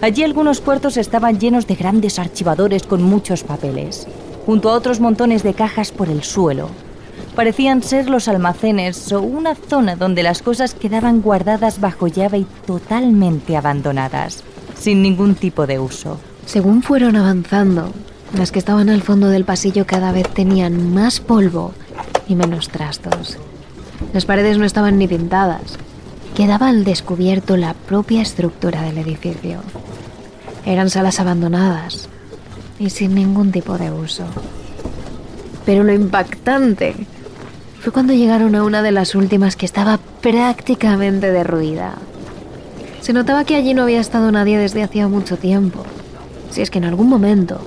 Allí 0.00 0.24
algunos 0.24 0.60
cuartos 0.60 0.96
estaban 0.96 1.38
llenos 1.38 1.68
de 1.68 1.76
grandes 1.76 2.18
archivadores 2.18 2.82
con 2.82 3.04
muchos 3.04 3.44
papeles, 3.44 4.08
junto 4.46 4.70
a 4.70 4.74
otros 4.74 4.98
montones 4.98 5.44
de 5.44 5.54
cajas 5.54 5.92
por 5.92 6.08
el 6.08 6.24
suelo. 6.24 6.70
Parecían 7.36 7.84
ser 7.84 8.10
los 8.10 8.26
almacenes 8.26 9.12
o 9.12 9.22
una 9.22 9.54
zona 9.54 9.94
donde 9.94 10.24
las 10.24 10.42
cosas 10.42 10.74
quedaban 10.74 11.22
guardadas 11.22 11.80
bajo 11.80 12.08
llave 12.08 12.38
y 12.38 12.46
totalmente 12.66 13.56
abandonadas 13.56 14.42
sin 14.78 15.02
ningún 15.02 15.34
tipo 15.34 15.66
de 15.66 15.78
uso. 15.78 16.18
Según 16.46 16.82
fueron 16.82 17.16
avanzando, 17.16 17.92
las 18.36 18.52
que 18.52 18.58
estaban 18.58 18.88
al 18.88 19.02
fondo 19.02 19.28
del 19.28 19.44
pasillo 19.44 19.86
cada 19.86 20.12
vez 20.12 20.28
tenían 20.28 20.92
más 20.92 21.20
polvo 21.20 21.72
y 22.28 22.34
menos 22.34 22.68
trastos. 22.68 23.38
Las 24.12 24.24
paredes 24.24 24.58
no 24.58 24.64
estaban 24.64 24.98
ni 24.98 25.08
pintadas. 25.08 25.78
Quedaba 26.34 26.68
al 26.68 26.84
descubierto 26.84 27.56
la 27.56 27.74
propia 27.74 28.22
estructura 28.22 28.82
del 28.82 28.98
edificio. 28.98 29.60
Eran 30.64 30.90
salas 30.90 31.18
abandonadas 31.20 32.08
y 32.78 32.90
sin 32.90 33.14
ningún 33.14 33.52
tipo 33.52 33.78
de 33.78 33.90
uso. 33.90 34.24
Pero 35.64 35.82
lo 35.82 35.92
impactante 35.92 36.94
fue 37.80 37.92
cuando 37.92 38.12
llegaron 38.12 38.54
a 38.54 38.64
una 38.64 38.82
de 38.82 38.92
las 38.92 39.14
últimas 39.14 39.56
que 39.56 39.66
estaba 39.66 39.98
prácticamente 40.20 41.30
derruida. 41.30 41.94
Se 43.06 43.12
notaba 43.12 43.44
que 43.44 43.54
allí 43.54 43.72
no 43.72 43.84
había 43.84 44.00
estado 44.00 44.32
nadie 44.32 44.58
desde 44.58 44.82
hacía 44.82 45.06
mucho 45.06 45.36
tiempo. 45.36 45.84
Si 46.50 46.60
es 46.60 46.72
que 46.72 46.78
en 46.78 46.86
algún 46.86 47.08
momento, 47.08 47.60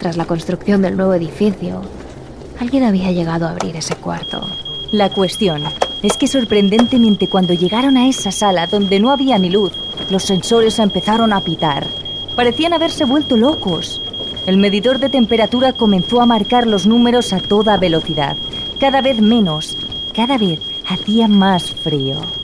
tras 0.00 0.16
la 0.16 0.24
construcción 0.24 0.82
del 0.82 0.96
nuevo 0.96 1.14
edificio, 1.14 1.82
alguien 2.58 2.82
había 2.82 3.12
llegado 3.12 3.46
a 3.46 3.50
abrir 3.50 3.76
ese 3.76 3.94
cuarto. 3.94 4.44
La 4.90 5.08
cuestión 5.08 5.62
es 6.02 6.16
que 6.16 6.26
sorprendentemente 6.26 7.28
cuando 7.28 7.54
llegaron 7.54 7.96
a 7.96 8.08
esa 8.08 8.32
sala 8.32 8.66
donde 8.66 8.98
no 8.98 9.12
había 9.12 9.38
ni 9.38 9.48
luz, 9.48 9.70
los 10.10 10.24
sensores 10.24 10.80
empezaron 10.80 11.32
a 11.32 11.40
pitar. 11.40 11.86
Parecían 12.34 12.72
haberse 12.72 13.04
vuelto 13.04 13.36
locos. 13.36 14.02
El 14.44 14.56
medidor 14.56 14.98
de 14.98 15.08
temperatura 15.08 15.72
comenzó 15.72 16.20
a 16.20 16.26
marcar 16.26 16.66
los 16.66 16.88
números 16.88 17.32
a 17.32 17.38
toda 17.38 17.76
velocidad. 17.76 18.36
Cada 18.80 19.02
vez 19.02 19.20
menos, 19.20 19.76
cada 20.12 20.36
vez 20.36 20.58
hacía 20.88 21.28
más 21.28 21.70
frío. 21.70 22.39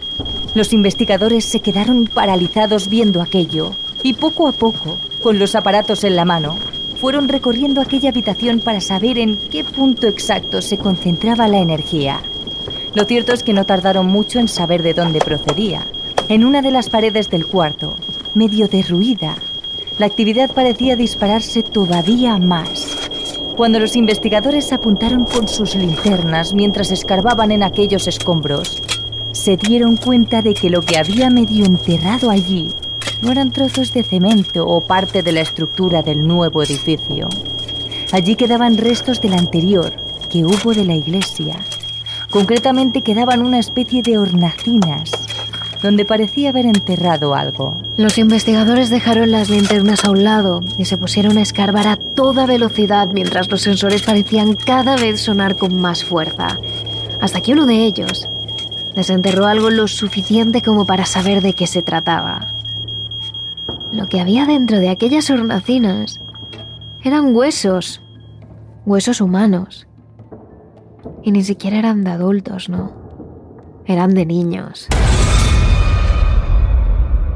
Los 0.57 0.73
investigadores 0.73 1.45
se 1.45 1.61
quedaron 1.61 2.07
paralizados 2.07 2.89
viendo 2.89 3.21
aquello 3.21 3.75
y 4.03 4.15
poco 4.15 4.49
a 4.49 4.53
poco, 4.53 4.97
con 5.23 5.39
los 5.39 5.55
aparatos 5.55 6.03
en 6.03 6.17
la 6.17 6.25
mano, 6.25 6.57
fueron 6.99 7.29
recorriendo 7.29 7.83
aquella 7.83 8.09
habitación 8.09 8.61
para 8.61 8.81
saber 8.81 9.19
en 9.19 9.37
qué 9.37 9.65
punto 9.65 10.07
exacto 10.07 10.63
se 10.63 10.79
concentraba 10.79 11.47
la 11.47 11.59
energía. 11.59 12.23
Lo 12.95 13.05
cierto 13.05 13.35
es 13.35 13.43
que 13.43 13.53
no 13.53 13.67
tardaron 13.67 14.07
mucho 14.07 14.39
en 14.39 14.49
saber 14.49 14.83
de 14.83 14.95
dónde 14.95 15.19
procedía. 15.19 15.87
En 16.31 16.43
una 16.43 16.63
de 16.63 16.71
las 16.71 16.89
paredes 16.89 17.29
del 17.29 17.47
cuarto, 17.47 17.95
medio 18.33 18.67
derruida, 18.67 19.37
la 19.99 20.07
actividad 20.07 20.51
parecía 20.51 20.97
dispararse 20.97 21.65
todavía 21.65 22.39
más. 22.39 22.97
Cuando 23.59 23.79
los 23.79 23.95
investigadores 23.95 24.73
apuntaron 24.73 25.27
con 25.27 25.49
sus 25.49 25.75
linternas 25.75 26.55
mientras 26.55 26.93
escarbaban 26.93 27.51
en 27.51 27.63
aquellos 27.63 28.09
escombros, 28.09 28.81
se 29.37 29.57
dieron 29.57 29.97
cuenta 29.97 30.41
de 30.43 30.55
que 30.55 30.71
lo 30.71 30.81
que 30.81 30.99
había 30.99 31.31
medio 31.31 31.67
enterrado 31.67 32.31
allí 32.31 32.71
no 33.21 33.31
eran 33.31 33.53
trozos 33.53 33.93
de 33.93 34.03
cemento 34.03 34.67
o 34.67 34.81
parte 34.81 35.23
de 35.23 35.33
la 35.33 35.43
estructura 35.43 36.03
del 36.03 36.23
nuevo 36.23 36.63
edificio. 36.63 37.29
Allí 38.13 38.35
quedaban 38.35 38.79
restos 38.79 39.21
del 39.21 39.35
anterior 39.35 39.93
que 40.31 40.45
hubo 40.45 40.73
de 40.75 40.85
la 40.85 40.95
iglesia. 40.95 41.57
Concretamente 42.31 43.03
quedaban 43.03 43.45
una 43.45 43.59
especie 43.59 44.03
de 44.03 44.19
hornacinas 44.19 45.13
donde 45.83 46.07
parecía 46.07 46.49
haber 46.49 46.65
enterrado 46.65 47.35
algo. 47.35 47.77
Los 47.97 48.17
investigadores 48.17 48.89
dejaron 48.89 49.31
las 49.31 49.51
linternas 49.51 50.05
a 50.05 50.11
un 50.11 50.25
lado 50.25 50.61
y 50.79 50.87
se 50.87 50.97
pusieron 50.97 51.37
a 51.37 51.43
escarbar 51.43 51.87
a 51.87 51.97
toda 51.97 52.47
velocidad 52.47 53.09
mientras 53.13 53.51
los 53.51 53.61
sensores 53.61 54.03
parecían 54.03 54.55
cada 54.55 54.97
vez 54.97 55.21
sonar 55.21 55.57
con 55.57 55.79
más 55.79 56.05
fuerza. 56.05 56.59
Hasta 57.21 57.43
que 57.43 57.53
uno 57.53 57.67
de 57.67 57.85
ellos 57.85 58.29
desenterró 58.97 59.45
algo 59.45 59.69
lo 59.69 59.87
suficiente 59.87 60.63
como 60.63 60.87
para 60.87 61.05
saber 61.05 61.43
de 61.43 61.53
qué 61.53 61.67
se 61.67 61.83
trataba. 61.83 62.49
Lo 63.93 64.09
que 64.09 64.21
había 64.21 64.47
dentro 64.47 64.79
de 64.79 64.89
aquellas 64.89 65.29
hornacinas 65.29 66.19
eran 67.05 67.37
huesos, 67.37 68.01
huesos 68.87 69.21
humanos. 69.21 69.87
Y 71.23 71.31
ni 71.31 71.45
siquiera 71.45 71.79
eran 71.79 72.05
de 72.05 72.11
adultos, 72.11 72.71
¿no? 72.71 72.91
Eran 73.85 74.15
de 74.15 74.25
niños. 74.25 74.89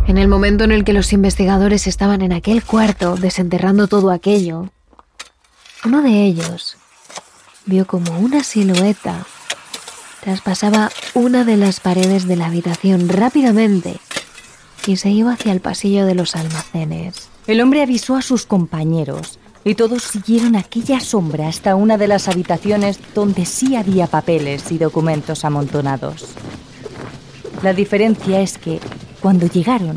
En 0.07 0.17
el 0.17 0.29
momento 0.29 0.65
en 0.65 0.73
el 0.73 0.83
que 0.83 0.95
los 0.95 1.13
investigadores 1.13 1.87
estaban 1.87 2.23
en 2.23 2.33
aquel 2.33 2.65
cuarto 2.65 3.17
desenterrando 3.17 3.87
todo 3.87 4.11
aquello, 4.11 4.71
uno 5.85 6.03
de 6.03 6.25
ellos 6.25 6.79
vio 7.67 7.87
como 7.87 8.19
una 8.19 8.43
silueta 8.43 9.27
traspasaba 10.21 10.91
una 11.15 11.45
de 11.45 11.57
las 11.57 11.81
paredes 11.81 12.27
de 12.27 12.37
la 12.37 12.47
habitación 12.47 13.09
rápidamente 13.09 13.99
y 14.87 14.97
se 14.97 15.11
iba 15.11 15.33
hacia 15.33 15.53
el 15.53 15.61
pasillo 15.61 16.07
de 16.07 16.15
los 16.15 16.37
almacenes. 16.37 17.29
El 17.47 17.61
hombre 17.61 17.83
avisó 17.83 18.17
a 18.17 18.23
sus 18.23 18.47
compañeros 18.47 19.39
y 19.65 19.75
todos 19.75 20.03
siguieron 20.03 20.57
aquella 20.57 21.01
sombra 21.01 21.49
hasta 21.49 21.75
una 21.75 21.99
de 21.99 22.09
las 22.09 22.29
habitaciones 22.29 22.99
donde 23.15 23.45
sí 23.45 23.77
había 23.77 24.07
papeles 24.07 24.71
y 24.73 24.79
documentos 24.79 25.45
amontonados. 25.45 26.29
La 27.63 27.75
diferencia 27.75 28.41
es 28.41 28.57
que, 28.57 28.81
cuando 29.21 29.47
llegaron, 29.47 29.97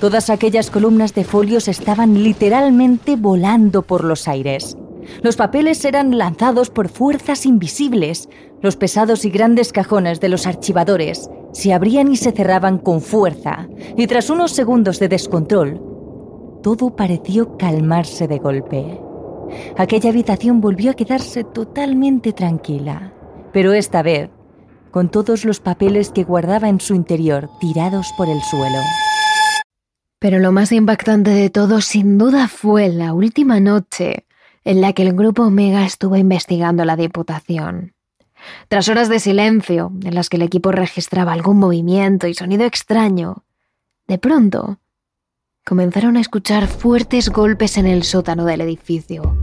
todas 0.00 0.30
aquellas 0.30 0.70
columnas 0.70 1.14
de 1.14 1.24
folios 1.24 1.66
estaban 1.66 2.22
literalmente 2.22 3.16
volando 3.16 3.82
por 3.82 4.04
los 4.04 4.28
aires. 4.28 4.76
Los 5.20 5.36
papeles 5.36 5.84
eran 5.84 6.16
lanzados 6.16 6.70
por 6.70 6.88
fuerzas 6.88 7.44
invisibles. 7.44 8.28
Los 8.62 8.76
pesados 8.76 9.24
y 9.24 9.30
grandes 9.30 9.72
cajones 9.72 10.20
de 10.20 10.28
los 10.28 10.46
archivadores 10.46 11.28
se 11.52 11.72
abrían 11.72 12.10
y 12.10 12.16
se 12.16 12.32
cerraban 12.32 12.78
con 12.78 13.00
fuerza, 13.00 13.68
y 13.96 14.06
tras 14.06 14.30
unos 14.30 14.52
segundos 14.52 14.98
de 14.98 15.08
descontrol, 15.08 15.80
todo 16.62 16.96
pareció 16.96 17.58
calmarse 17.58 18.26
de 18.26 18.38
golpe. 18.38 19.00
Aquella 19.76 20.10
habitación 20.10 20.60
volvió 20.60 20.92
a 20.92 20.94
quedarse 20.94 21.44
totalmente 21.44 22.32
tranquila, 22.32 23.12
pero 23.52 23.72
esta 23.74 24.02
vez 24.02 24.30
con 24.90 25.10
todos 25.10 25.44
los 25.44 25.58
papeles 25.58 26.10
que 26.10 26.22
guardaba 26.22 26.68
en 26.68 26.78
su 26.78 26.94
interior 26.94 27.48
tirados 27.60 28.12
por 28.16 28.28
el 28.28 28.40
suelo. 28.42 28.78
Pero 30.18 30.38
lo 30.38 30.52
más 30.52 30.70
impactante 30.70 31.30
de 31.30 31.50
todo 31.50 31.80
sin 31.80 32.18
duda 32.18 32.46
fue 32.46 32.90
la 32.90 33.12
última 33.14 33.58
noche 33.58 34.26
en 34.64 34.80
la 34.80 34.92
que 34.92 35.02
el 35.02 35.14
grupo 35.14 35.42
Omega 35.42 35.84
estuvo 35.84 36.16
investigando 36.16 36.84
la 36.84 36.96
Diputación. 36.96 37.94
Tras 38.68 38.88
horas 38.88 39.08
de 39.08 39.20
silencio, 39.20 39.92
en 40.02 40.14
las 40.14 40.28
que 40.28 40.36
el 40.36 40.42
equipo 40.42 40.72
registraba 40.72 41.32
algún 41.32 41.58
movimiento 41.58 42.26
y 42.26 42.34
sonido 42.34 42.64
extraño, 42.64 43.44
de 44.08 44.18
pronto 44.18 44.78
comenzaron 45.64 46.16
a 46.16 46.20
escuchar 46.20 46.66
fuertes 46.66 47.28
golpes 47.28 47.78
en 47.78 47.86
el 47.86 48.02
sótano 48.02 48.44
del 48.44 48.60
edificio. 48.62 49.36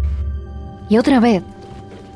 Y 0.90 0.98
otra 0.98 1.20
vez, 1.20 1.44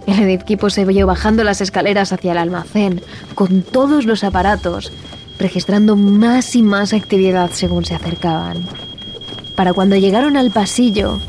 el 0.08 0.30
equipo 0.30 0.70
se 0.70 0.86
vio 0.86 1.08
bajando 1.08 1.44
las 1.44 1.62
escaleras 1.62 2.12
hacia 2.12 2.34
el 2.34 2.38
almacén, 2.38 3.02
con 3.36 3.64
todos 3.64 4.06
los 4.06 4.24
aparatos, 4.24 4.92
registrando 5.40 5.96
más 5.96 6.56
y 6.56 6.64
más 6.64 6.94
actividad 6.94 7.52
según 7.52 7.86
se 7.86 7.96
acercaban. 7.96 8.66
Para 9.56 9.74
cuando 9.74 9.96
llegaron 9.96 10.36
al 10.36 10.52
pasillo, 10.52 11.20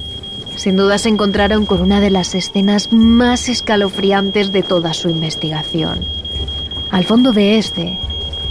sin 0.57 0.77
duda 0.77 0.99
se 0.99 1.09
encontraron 1.09 1.67
con 1.67 1.81
una 1.81 2.01
de 2.01 2.11
las 2.11 2.35
escenas 2.35 2.93
más 2.93 3.49
escalofriantes 3.49 4.53
de 4.53 4.62
toda 4.62 4.95
su 4.95 5.09
investigación. 5.09 6.01
Al 6.90 7.05
fondo 7.05 7.33
de 7.33 7.59
este, 7.59 7.99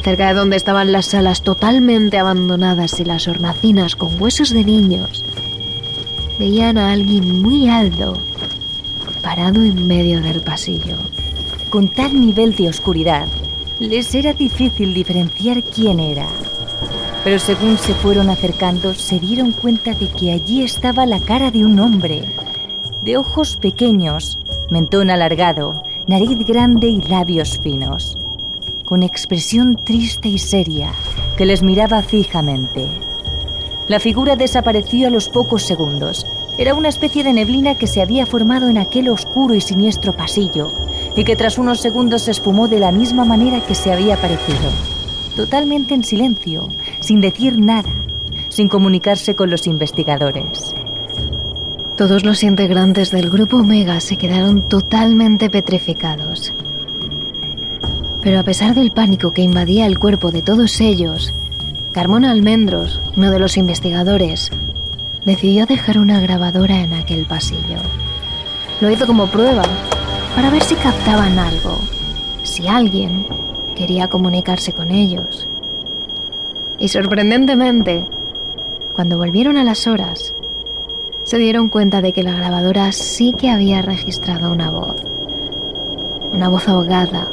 cerca 0.04 0.28
de 0.28 0.34
donde 0.34 0.58
estaban 0.58 0.92
las 0.92 1.08
salas 1.08 1.44
totalmente 1.44 2.18
abandonadas 2.18 3.00
y 3.00 3.06
las 3.06 3.28
hornacinas 3.28 3.96
con 3.96 4.22
huesos 4.22 4.50
de 4.50 4.66
niños, 4.66 5.24
veían 6.38 6.78
a 6.78 6.92
alguien 6.92 7.42
muy 7.42 7.70
alto, 7.70 8.18
parado 9.22 9.64
en 9.64 9.88
medio 9.88 10.22
del 10.22 10.42
pasillo. 10.42 10.98
Con 11.70 11.88
tal 11.90 12.20
nivel 12.20 12.56
de 12.56 12.70
oscuridad, 12.70 13.28
les 13.80 14.14
era 14.14 14.34
difícil 14.34 14.94
diferenciar 14.94 15.64
quién 15.64 16.00
era 16.00 16.28
pero 17.24 17.40
según 17.40 17.78
se 17.78 17.94
fueron 17.94 18.30
acercando 18.30 18.94
se 18.94 19.20
dieron 19.20 19.52
cuenta 19.52 19.94
de 19.94 20.10
que 20.10 20.32
allí 20.32 20.62
estaba 20.64 21.06
la 21.06 21.20
cara 21.20 21.52
de 21.52 21.66
un 21.66 21.80
hombre, 21.80 22.24
de 23.02 23.18
ojos 23.18 23.56
pequeños, 23.56 24.40
mentón 24.70 25.10
alargado, 25.10 25.82
nariz 26.08 26.38
grande 26.40 26.88
y 26.88 27.02
labios 27.02 27.60
finos, 27.60 28.18
con 28.86 29.04
expresión 29.04 29.78
triste 29.84 30.28
y 30.28 30.38
seria 30.38 30.92
que 31.38 31.46
les 31.46 31.64
miraba 31.64 32.02
fijamente. 32.04 32.88
La 33.88 34.00
figura 34.00 34.36
desapareció 34.36 35.08
a 35.08 35.10
los 35.10 35.28
pocos 35.28 35.64
segundos. 35.64 36.26
Era 36.58 36.76
una 36.76 36.88
especie 36.88 37.24
de 37.24 37.34
neblina 37.34 37.76
que 37.76 37.88
se 37.88 38.02
había 38.02 38.26
formado 38.26 38.70
en 38.70 38.78
aquel 38.78 39.10
oscuro 39.10 39.56
y 39.56 39.62
siniestro 39.62 40.14
pasillo 40.14 40.72
y 41.16 41.24
que 41.24 41.36
tras 41.36 41.58
unos 41.58 41.82
segundos 41.82 42.24
se 42.24 42.32
esfumó 42.32 42.68
de 42.68 42.80
la 42.80 42.92
misma 42.92 43.26
manera 43.26 43.66
que 43.66 43.76
se 43.76 43.92
había 43.92 44.16
aparecido 44.16 44.70
totalmente 45.36 45.94
en 45.94 46.04
silencio, 46.04 46.70
sin 47.04 47.22
decir 47.22 47.60
nada, 47.60 47.90
sin 48.50 48.70
comunicarse 48.70 49.36
con 49.36 49.50
los 49.50 49.68
investigadores. 49.68 50.74
Todos 51.98 52.24
los 52.24 52.44
integrantes 52.44 53.12
del 53.12 53.30
grupo 53.30 53.58
Omega 53.58 54.00
se 54.00 54.18
quedaron 54.18 54.68
totalmente 54.68 55.50
petrificados. 55.50 56.54
Pero 58.22 58.40
a 58.40 58.44
pesar 58.44 58.74
del 58.74 58.92
pánico 58.92 59.32
que 59.32 59.42
invadía 59.42 59.86
el 59.86 60.00
cuerpo 60.00 60.32
de 60.32 60.42
todos 60.42 60.80
ellos, 60.80 61.34
Carmona 61.92 62.32
Almendros, 62.32 63.02
uno 63.18 63.30
de 63.30 63.40
los 63.40 63.58
investigadores, 63.58 64.50
decidió 65.26 65.66
dejar 65.66 65.98
una 66.00 66.22
grabadora 66.22 66.80
en 66.80 66.94
aquel 66.94 67.26
pasillo. 67.26 67.78
Lo 68.82 68.90
hizo 68.90 69.06
como 69.06 69.28
prueba, 69.28 69.64
para 70.36 70.50
ver 70.50 70.64
si 70.64 70.76
captaban 70.76 71.38
algo, 71.38 71.80
si 72.44 72.68
alguien 72.68 73.28
quería 73.76 74.08
comunicarse 74.08 74.74
con 74.74 74.90
ellos. 74.90 75.48
Y 76.84 76.90
sorprendentemente, 76.90 78.06
cuando 78.94 79.18
volvieron 79.18 79.56
a 79.56 79.64
las 79.64 79.88
horas, 79.88 80.36
se 81.24 81.38
dieron 81.38 81.70
cuenta 81.70 82.02
de 82.02 82.12
que 82.12 82.24
la 82.24 82.36
grabadora 82.36 82.92
sí 82.92 83.34
que 83.40 83.50
había 83.50 83.82
registrado 83.82 84.52
una 84.52 84.70
voz. 84.70 85.02
Una 86.34 86.50
voz 86.50 86.68
ahogada, 86.68 87.32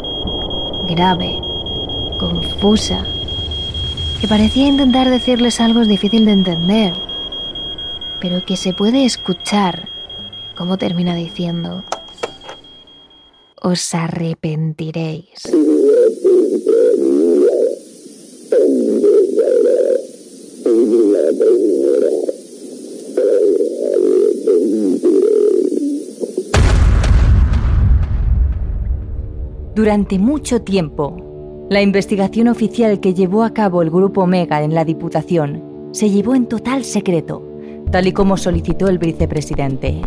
grave, 0.89 1.41
confusa, 2.17 3.05
que 4.21 4.29
parecía 4.29 4.69
intentar 4.69 5.11
decirles 5.11 5.61
algo 5.61 5.85
difícil 5.85 6.27
de 6.27 6.31
entender, 6.31 6.93
pero 8.21 8.45
que 8.47 8.57
se 8.57 8.73
puede 8.73 9.05
escuchar, 9.05 9.89
como 10.55 10.79
termina 10.79 11.17
diciendo, 11.17 11.83
os 13.61 13.97
arrepentiréis. 13.97 15.43
Durante 29.75 30.19
mucho 30.19 30.63
tiempo, 30.63 31.67
la 31.71 31.81
investigación 31.81 32.49
oficial 32.49 33.01
que 33.01 33.15
llevó 33.15 33.45
a 33.45 33.55
cabo 33.55 33.83
el 33.83 33.91
Grupo 33.91 34.23
Omega 34.23 34.63
en 34.63 34.75
la 34.75 34.85
Diputación 34.85 35.89
se 35.93 36.11
llevó 36.11 36.35
en 36.35 36.47
total 36.47 36.85
secreto, 36.85 37.43
tal 37.91 38.09
y 38.09 38.13
como 38.13 38.37
solicitó 38.37 38.89
el 38.89 38.99
vicepresidente. 38.99 40.03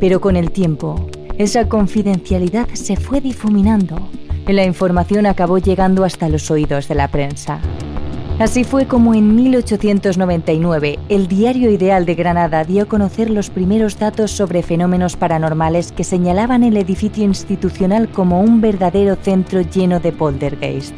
Pero 0.00 0.20
con 0.20 0.36
el 0.36 0.50
tiempo, 0.50 0.96
esa 1.38 1.68
confidencialidad 1.68 2.68
se 2.72 2.96
fue 2.96 3.20
difuminando 3.20 3.96
la 4.52 4.64
información 4.64 5.26
acabó 5.26 5.58
llegando 5.58 6.04
hasta 6.04 6.28
los 6.28 6.50
oídos 6.50 6.88
de 6.88 6.94
la 6.94 7.08
prensa. 7.08 7.60
Así 8.38 8.64
fue 8.64 8.86
como 8.86 9.14
en 9.14 9.36
1899 9.36 10.98
el 11.10 11.28
Diario 11.28 11.70
Ideal 11.70 12.06
de 12.06 12.14
Granada 12.14 12.64
dio 12.64 12.84
a 12.84 12.86
conocer 12.86 13.28
los 13.28 13.50
primeros 13.50 13.98
datos 13.98 14.30
sobre 14.30 14.62
fenómenos 14.62 15.16
paranormales 15.16 15.92
que 15.92 16.04
señalaban 16.04 16.64
el 16.64 16.78
edificio 16.78 17.22
institucional 17.22 18.08
como 18.08 18.40
un 18.40 18.62
verdadero 18.62 19.16
centro 19.16 19.60
lleno 19.60 20.00
de 20.00 20.12
poltergeist. 20.12 20.94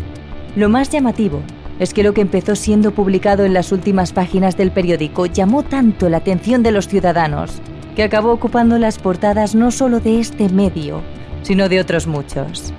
Lo 0.55 0.69
más 0.69 0.91
llamativo 0.91 1.41
es 1.81 1.93
que 1.93 2.05
lo 2.05 2.15
que 2.15 2.21
empezó 2.21 2.55
siendo 2.55 2.93
publicado 2.93 3.45
en 3.45 3.55
las 3.55 3.73
últimas 3.73 4.13
páginas 4.13 4.57
del 4.57 4.71
periódico 4.71 5.27
llamó 5.27 5.65
tanto 5.65 6.09
la 6.09 6.19
atención 6.19 6.63
de 6.63 6.71
los 6.71 6.87
ciudadanos 6.87 7.61
que 7.97 8.05
acabó 8.05 8.31
ocupando 8.31 8.79
las 8.79 8.99
portadas 8.99 9.57
no 9.57 9.73
solo 9.73 9.99
de 9.99 10.21
este 10.21 10.49
medio, 10.49 11.03
sino 11.43 11.69
de 11.69 11.81
otros 11.81 12.07
muchos. 12.07 12.73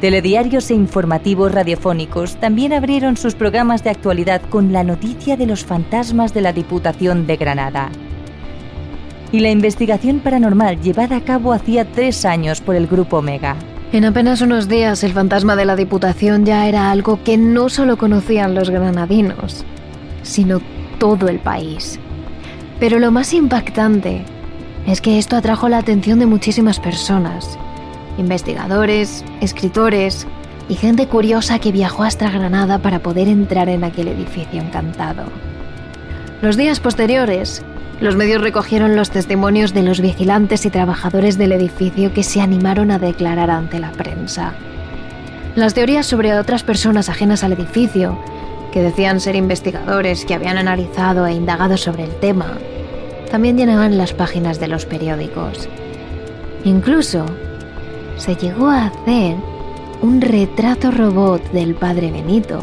Telediarios 0.00 0.70
e 0.70 0.74
informativos 0.74 1.52
radiofónicos 1.52 2.36
también 2.36 2.72
abrieron 2.72 3.18
sus 3.18 3.34
programas 3.34 3.84
de 3.84 3.90
actualidad 3.90 4.40
con 4.48 4.72
la 4.72 4.82
noticia 4.82 5.36
de 5.36 5.44
los 5.44 5.66
fantasmas 5.66 6.32
de 6.32 6.40
la 6.40 6.54
Diputación 6.54 7.26
de 7.26 7.36
Granada. 7.36 7.90
Y 9.30 9.40
la 9.40 9.50
investigación 9.50 10.20
paranormal 10.20 10.80
llevada 10.80 11.16
a 11.16 11.20
cabo 11.20 11.52
hacía 11.52 11.84
tres 11.84 12.24
años 12.24 12.62
por 12.62 12.76
el 12.76 12.86
Grupo 12.86 13.18
Omega. 13.18 13.56
En 13.92 14.06
apenas 14.06 14.40
unos 14.40 14.68
días 14.68 15.04
el 15.04 15.12
fantasma 15.12 15.54
de 15.54 15.66
la 15.66 15.76
Diputación 15.76 16.46
ya 16.46 16.66
era 16.66 16.90
algo 16.90 17.22
que 17.22 17.36
no 17.36 17.68
solo 17.68 17.98
conocían 17.98 18.54
los 18.54 18.70
granadinos, 18.70 19.66
sino 20.22 20.62
todo 20.98 21.28
el 21.28 21.40
país. 21.40 22.00
Pero 22.78 22.98
lo 23.00 23.10
más 23.10 23.34
impactante 23.34 24.22
es 24.86 25.02
que 25.02 25.18
esto 25.18 25.36
atrajo 25.36 25.68
la 25.68 25.76
atención 25.76 26.18
de 26.20 26.26
muchísimas 26.26 26.80
personas 26.80 27.58
investigadores, 28.18 29.24
escritores 29.40 30.26
y 30.68 30.74
gente 30.74 31.06
curiosa 31.06 31.58
que 31.58 31.72
viajó 31.72 32.04
hasta 32.04 32.30
Granada 32.30 32.78
para 32.78 33.00
poder 33.00 33.28
entrar 33.28 33.68
en 33.68 33.84
aquel 33.84 34.08
edificio 34.08 34.60
encantado. 34.60 35.24
Los 36.42 36.56
días 36.56 36.80
posteriores, 36.80 37.62
los 38.00 38.16
medios 38.16 38.40
recogieron 38.40 38.96
los 38.96 39.10
testimonios 39.10 39.74
de 39.74 39.82
los 39.82 40.00
vigilantes 40.00 40.64
y 40.64 40.70
trabajadores 40.70 41.36
del 41.36 41.52
edificio 41.52 42.14
que 42.14 42.22
se 42.22 42.40
animaron 42.40 42.90
a 42.90 42.98
declarar 42.98 43.50
ante 43.50 43.78
la 43.78 43.92
prensa. 43.92 44.54
Las 45.54 45.74
teorías 45.74 46.06
sobre 46.06 46.38
otras 46.38 46.62
personas 46.62 47.08
ajenas 47.08 47.44
al 47.44 47.52
edificio, 47.52 48.18
que 48.72 48.82
decían 48.82 49.20
ser 49.20 49.34
investigadores 49.34 50.24
que 50.24 50.34
habían 50.34 50.56
analizado 50.56 51.26
e 51.26 51.34
indagado 51.34 51.76
sobre 51.76 52.04
el 52.04 52.14
tema, 52.20 52.56
también 53.30 53.58
llenaban 53.58 53.98
las 53.98 54.12
páginas 54.12 54.60
de 54.60 54.68
los 54.68 54.86
periódicos. 54.86 55.68
Incluso 56.64 57.26
se 58.20 58.36
llegó 58.36 58.68
a 58.68 58.86
hacer 58.86 59.36
un 60.02 60.20
retrato 60.20 60.90
robot 60.90 61.42
del 61.52 61.74
padre 61.74 62.10
Benito, 62.10 62.60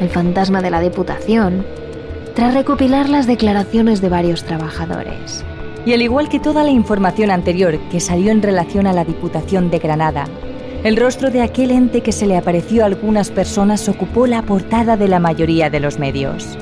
el 0.00 0.08
fantasma 0.08 0.62
de 0.62 0.70
la 0.70 0.80
Diputación, 0.80 1.66
tras 2.34 2.54
recopilar 2.54 3.08
las 3.08 3.26
declaraciones 3.26 4.00
de 4.00 4.08
varios 4.08 4.44
trabajadores. 4.44 5.44
Y 5.84 5.92
al 5.92 6.02
igual 6.02 6.28
que 6.28 6.38
toda 6.38 6.62
la 6.62 6.70
información 6.70 7.30
anterior 7.30 7.78
que 7.90 8.00
salió 8.00 8.30
en 8.30 8.42
relación 8.42 8.86
a 8.86 8.92
la 8.92 9.04
Diputación 9.04 9.70
de 9.70 9.80
Granada, 9.80 10.26
el 10.84 10.96
rostro 10.96 11.30
de 11.30 11.42
aquel 11.42 11.72
ente 11.72 12.00
que 12.00 12.12
se 12.12 12.26
le 12.26 12.36
apareció 12.36 12.84
a 12.84 12.86
algunas 12.86 13.30
personas 13.30 13.88
ocupó 13.88 14.26
la 14.28 14.42
portada 14.42 14.96
de 14.96 15.08
la 15.08 15.18
mayoría 15.18 15.68
de 15.68 15.80
los 15.80 15.98
medios. 15.98 16.56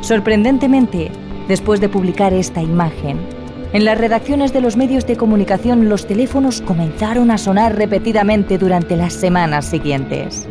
Sorprendentemente, 0.00 1.10
después 1.48 1.80
de 1.80 1.88
publicar 1.88 2.32
esta 2.32 2.62
imagen, 2.62 3.18
en 3.74 3.84
las 3.84 3.98
redacciones 3.98 4.52
de 4.52 4.60
los 4.60 4.76
medios 4.76 5.04
de 5.04 5.16
comunicación 5.16 5.88
los 5.88 6.06
teléfonos 6.06 6.60
comenzaron 6.60 7.32
a 7.32 7.38
sonar 7.38 7.74
repetidamente 7.74 8.56
durante 8.56 8.96
las 8.96 9.14
semanas 9.14 9.64
siguientes. 9.64 10.46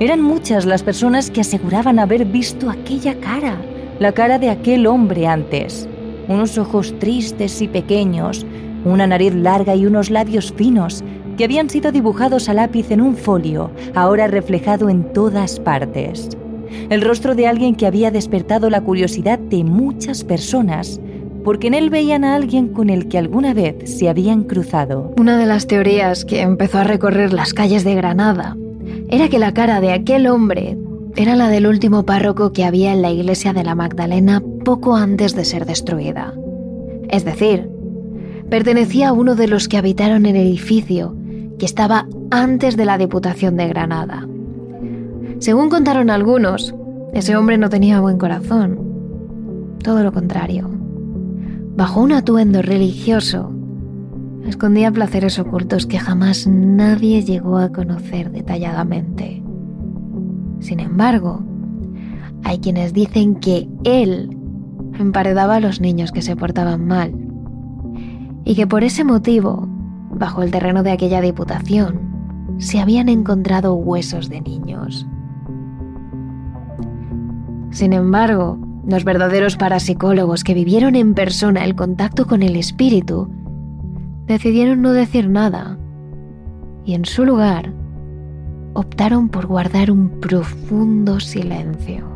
Eran 0.00 0.22
muchas 0.22 0.64
las 0.64 0.82
personas 0.82 1.30
que 1.30 1.42
aseguraban 1.42 1.98
haber 1.98 2.24
visto 2.24 2.70
aquella 2.70 3.20
cara, 3.20 3.58
la 3.98 4.12
cara 4.12 4.38
de 4.38 4.48
aquel 4.48 4.86
hombre 4.86 5.26
antes. 5.26 5.86
Unos 6.28 6.56
ojos 6.56 6.98
tristes 6.98 7.60
y 7.60 7.68
pequeños, 7.68 8.46
una 8.86 9.06
nariz 9.06 9.34
larga 9.34 9.74
y 9.74 9.84
unos 9.84 10.08
labios 10.08 10.50
finos 10.56 11.04
que 11.36 11.44
habían 11.44 11.68
sido 11.68 11.92
dibujados 11.92 12.48
a 12.48 12.54
lápiz 12.54 12.90
en 12.90 13.02
un 13.02 13.16
folio, 13.16 13.70
ahora 13.94 14.28
reflejado 14.28 14.88
en 14.88 15.12
todas 15.12 15.60
partes. 15.60 16.30
El 16.88 17.02
rostro 17.02 17.34
de 17.34 17.48
alguien 17.48 17.74
que 17.74 17.86
había 17.86 18.10
despertado 18.10 18.70
la 18.70 18.80
curiosidad 18.80 19.38
de 19.38 19.62
muchas 19.62 20.24
personas 20.24 21.00
porque 21.46 21.68
en 21.68 21.74
él 21.74 21.90
veían 21.90 22.24
a 22.24 22.34
alguien 22.34 22.70
con 22.70 22.90
el 22.90 23.06
que 23.06 23.18
alguna 23.18 23.54
vez 23.54 23.76
se 23.84 24.08
habían 24.08 24.42
cruzado. 24.42 25.14
Una 25.16 25.38
de 25.38 25.46
las 25.46 25.68
teorías 25.68 26.24
que 26.24 26.42
empezó 26.42 26.78
a 26.78 26.84
recorrer 26.84 27.32
las 27.32 27.54
calles 27.54 27.84
de 27.84 27.94
Granada 27.94 28.56
era 29.10 29.28
que 29.28 29.38
la 29.38 29.54
cara 29.54 29.80
de 29.80 29.92
aquel 29.92 30.26
hombre 30.26 30.76
era 31.14 31.36
la 31.36 31.48
del 31.48 31.68
último 31.68 32.04
párroco 32.04 32.52
que 32.52 32.64
había 32.64 32.92
en 32.92 33.00
la 33.00 33.12
iglesia 33.12 33.52
de 33.52 33.62
la 33.62 33.76
Magdalena 33.76 34.42
poco 34.64 34.96
antes 34.96 35.36
de 35.36 35.44
ser 35.44 35.66
destruida. 35.66 36.34
Es 37.10 37.24
decir, 37.24 37.70
pertenecía 38.50 39.10
a 39.10 39.12
uno 39.12 39.36
de 39.36 39.46
los 39.46 39.68
que 39.68 39.76
habitaron 39.76 40.26
el 40.26 40.34
edificio 40.34 41.14
que 41.60 41.66
estaba 41.66 42.08
antes 42.32 42.76
de 42.76 42.86
la 42.86 42.98
Diputación 42.98 43.56
de 43.56 43.68
Granada. 43.68 44.26
Según 45.38 45.70
contaron 45.70 46.10
algunos, 46.10 46.74
ese 47.12 47.36
hombre 47.36 47.56
no 47.56 47.70
tenía 47.70 48.00
buen 48.00 48.18
corazón. 48.18 48.80
Todo 49.84 50.02
lo 50.02 50.10
contrario 50.10 50.75
bajo 51.76 52.00
un 52.00 52.12
atuendo 52.12 52.62
religioso, 52.62 53.52
escondía 54.46 54.90
placeres 54.90 55.38
ocultos 55.38 55.86
que 55.86 55.98
jamás 55.98 56.46
nadie 56.46 57.22
llegó 57.22 57.58
a 57.58 57.70
conocer 57.70 58.30
detalladamente. 58.32 59.42
Sin 60.60 60.80
embargo, 60.80 61.44
hay 62.44 62.58
quienes 62.58 62.94
dicen 62.94 63.36
que 63.36 63.68
él 63.84 64.34
emparedaba 64.98 65.56
a 65.56 65.60
los 65.60 65.80
niños 65.80 66.12
que 66.12 66.22
se 66.22 66.34
portaban 66.34 66.86
mal 66.86 67.12
y 68.46 68.54
que 68.54 68.66
por 68.66 68.82
ese 68.82 69.04
motivo, 69.04 69.68
bajo 70.10 70.42
el 70.42 70.50
terreno 70.50 70.82
de 70.82 70.92
aquella 70.92 71.20
diputación, 71.20 72.00
se 72.58 72.80
habían 72.80 73.10
encontrado 73.10 73.74
huesos 73.74 74.30
de 74.30 74.40
niños. 74.40 75.06
Sin 77.70 77.92
embargo, 77.92 78.58
los 78.86 79.04
verdaderos 79.04 79.56
parapsicólogos 79.56 80.44
que 80.44 80.54
vivieron 80.54 80.94
en 80.94 81.14
persona 81.14 81.64
el 81.64 81.74
contacto 81.74 82.26
con 82.26 82.42
el 82.42 82.56
espíritu 82.56 83.28
decidieron 84.26 84.82
no 84.82 84.92
decir 84.92 85.28
nada 85.28 85.78
y 86.84 86.94
en 86.94 87.04
su 87.04 87.24
lugar 87.24 87.72
optaron 88.74 89.28
por 89.28 89.46
guardar 89.46 89.90
un 89.90 90.20
profundo 90.20 91.18
silencio. 91.18 92.15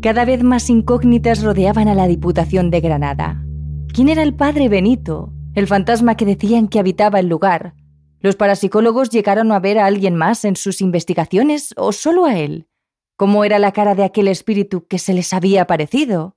Cada 0.00 0.24
vez 0.24 0.44
más 0.44 0.70
incógnitas 0.70 1.42
rodeaban 1.42 1.88
a 1.88 1.94
la 1.94 2.06
Diputación 2.06 2.70
de 2.70 2.80
Granada. 2.80 3.44
¿Quién 3.92 4.08
era 4.08 4.22
el 4.22 4.32
padre 4.32 4.68
Benito, 4.68 5.32
el 5.54 5.66
fantasma 5.66 6.16
que 6.16 6.24
decían 6.24 6.68
que 6.68 6.78
habitaba 6.78 7.18
el 7.18 7.26
lugar? 7.26 7.74
¿Los 8.20 8.36
parapsicólogos 8.36 9.10
llegaron 9.10 9.50
a 9.50 9.58
ver 9.58 9.76
a 9.76 9.86
alguien 9.86 10.14
más 10.14 10.44
en 10.44 10.54
sus 10.54 10.82
investigaciones 10.82 11.74
o 11.76 11.90
solo 11.90 12.26
a 12.26 12.38
él? 12.38 12.68
¿Cómo 13.16 13.44
era 13.44 13.58
la 13.58 13.72
cara 13.72 13.96
de 13.96 14.04
aquel 14.04 14.28
espíritu 14.28 14.86
que 14.86 15.00
se 15.00 15.14
les 15.14 15.32
había 15.32 15.62
aparecido? 15.62 16.36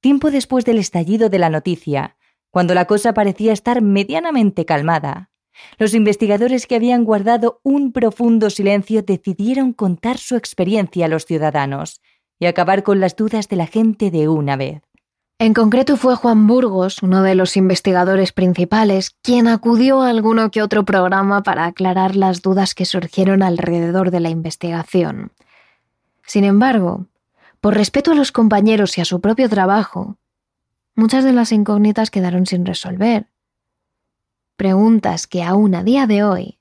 Tiempo 0.00 0.30
después 0.30 0.64
del 0.64 0.78
estallido 0.78 1.28
de 1.28 1.40
la 1.40 1.50
noticia, 1.50 2.16
cuando 2.50 2.74
la 2.74 2.84
cosa 2.84 3.12
parecía 3.12 3.52
estar 3.52 3.82
medianamente 3.82 4.64
calmada, 4.64 5.32
los 5.78 5.94
investigadores 5.94 6.68
que 6.68 6.76
habían 6.76 7.04
guardado 7.04 7.60
un 7.64 7.90
profundo 7.90 8.50
silencio 8.50 9.02
decidieron 9.02 9.72
contar 9.72 10.18
su 10.18 10.36
experiencia 10.36 11.06
a 11.06 11.08
los 11.08 11.24
ciudadanos 11.24 12.00
y 12.38 12.46
acabar 12.46 12.82
con 12.82 13.00
las 13.00 13.16
dudas 13.16 13.48
de 13.48 13.56
la 13.56 13.66
gente 13.66 14.10
de 14.10 14.28
una 14.28 14.56
vez. 14.56 14.82
En 15.38 15.52
concreto 15.52 15.96
fue 15.96 16.14
Juan 16.14 16.46
Burgos, 16.46 17.02
uno 17.02 17.22
de 17.22 17.34
los 17.34 17.56
investigadores 17.56 18.32
principales, 18.32 19.16
quien 19.20 19.48
acudió 19.48 20.02
a 20.02 20.08
alguno 20.08 20.50
que 20.50 20.62
otro 20.62 20.84
programa 20.84 21.42
para 21.42 21.66
aclarar 21.66 22.14
las 22.14 22.40
dudas 22.40 22.74
que 22.74 22.84
surgieron 22.84 23.42
alrededor 23.42 24.10
de 24.12 24.20
la 24.20 24.30
investigación. 24.30 25.32
Sin 26.24 26.44
embargo, 26.44 27.06
por 27.60 27.74
respeto 27.74 28.12
a 28.12 28.14
los 28.14 28.30
compañeros 28.30 28.96
y 28.96 29.00
a 29.00 29.04
su 29.04 29.20
propio 29.20 29.48
trabajo, 29.48 30.18
muchas 30.94 31.24
de 31.24 31.32
las 31.32 31.50
incógnitas 31.50 32.10
quedaron 32.10 32.46
sin 32.46 32.64
resolver. 32.64 33.28
Preguntas 34.56 35.26
que 35.26 35.42
aún 35.42 35.74
a 35.74 35.82
día 35.82 36.06
de 36.06 36.22
hoy 36.22 36.58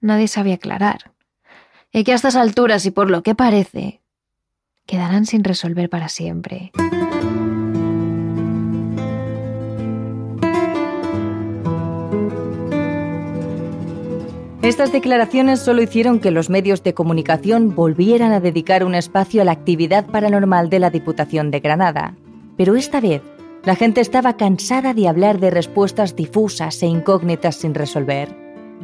nadie 0.00 0.28
sabe 0.28 0.54
aclarar, 0.54 1.12
y 1.92 2.04
que 2.04 2.12
a 2.12 2.14
estas 2.14 2.36
alturas 2.36 2.86
y 2.86 2.90
por 2.90 3.10
lo 3.10 3.22
que 3.22 3.34
parece, 3.34 4.00
quedarán 4.88 5.26
sin 5.26 5.44
resolver 5.44 5.90
para 5.90 6.08
siempre. 6.08 6.72
Estas 14.62 14.90
declaraciones 14.90 15.60
solo 15.60 15.82
hicieron 15.82 16.20
que 16.20 16.30
los 16.30 16.50
medios 16.50 16.82
de 16.82 16.94
comunicación 16.94 17.74
volvieran 17.74 18.32
a 18.32 18.40
dedicar 18.40 18.82
un 18.82 18.94
espacio 18.94 19.42
a 19.42 19.44
la 19.44 19.52
actividad 19.52 20.06
paranormal 20.06 20.68
de 20.68 20.78
la 20.78 20.90
Diputación 20.90 21.50
de 21.50 21.60
Granada. 21.60 22.14
Pero 22.56 22.74
esta 22.74 23.00
vez, 23.00 23.22
la 23.64 23.76
gente 23.76 24.00
estaba 24.00 24.36
cansada 24.36 24.94
de 24.94 25.06
hablar 25.06 25.38
de 25.38 25.50
respuestas 25.50 26.16
difusas 26.16 26.82
e 26.82 26.86
incógnitas 26.86 27.56
sin 27.56 27.74
resolver. 27.74 28.34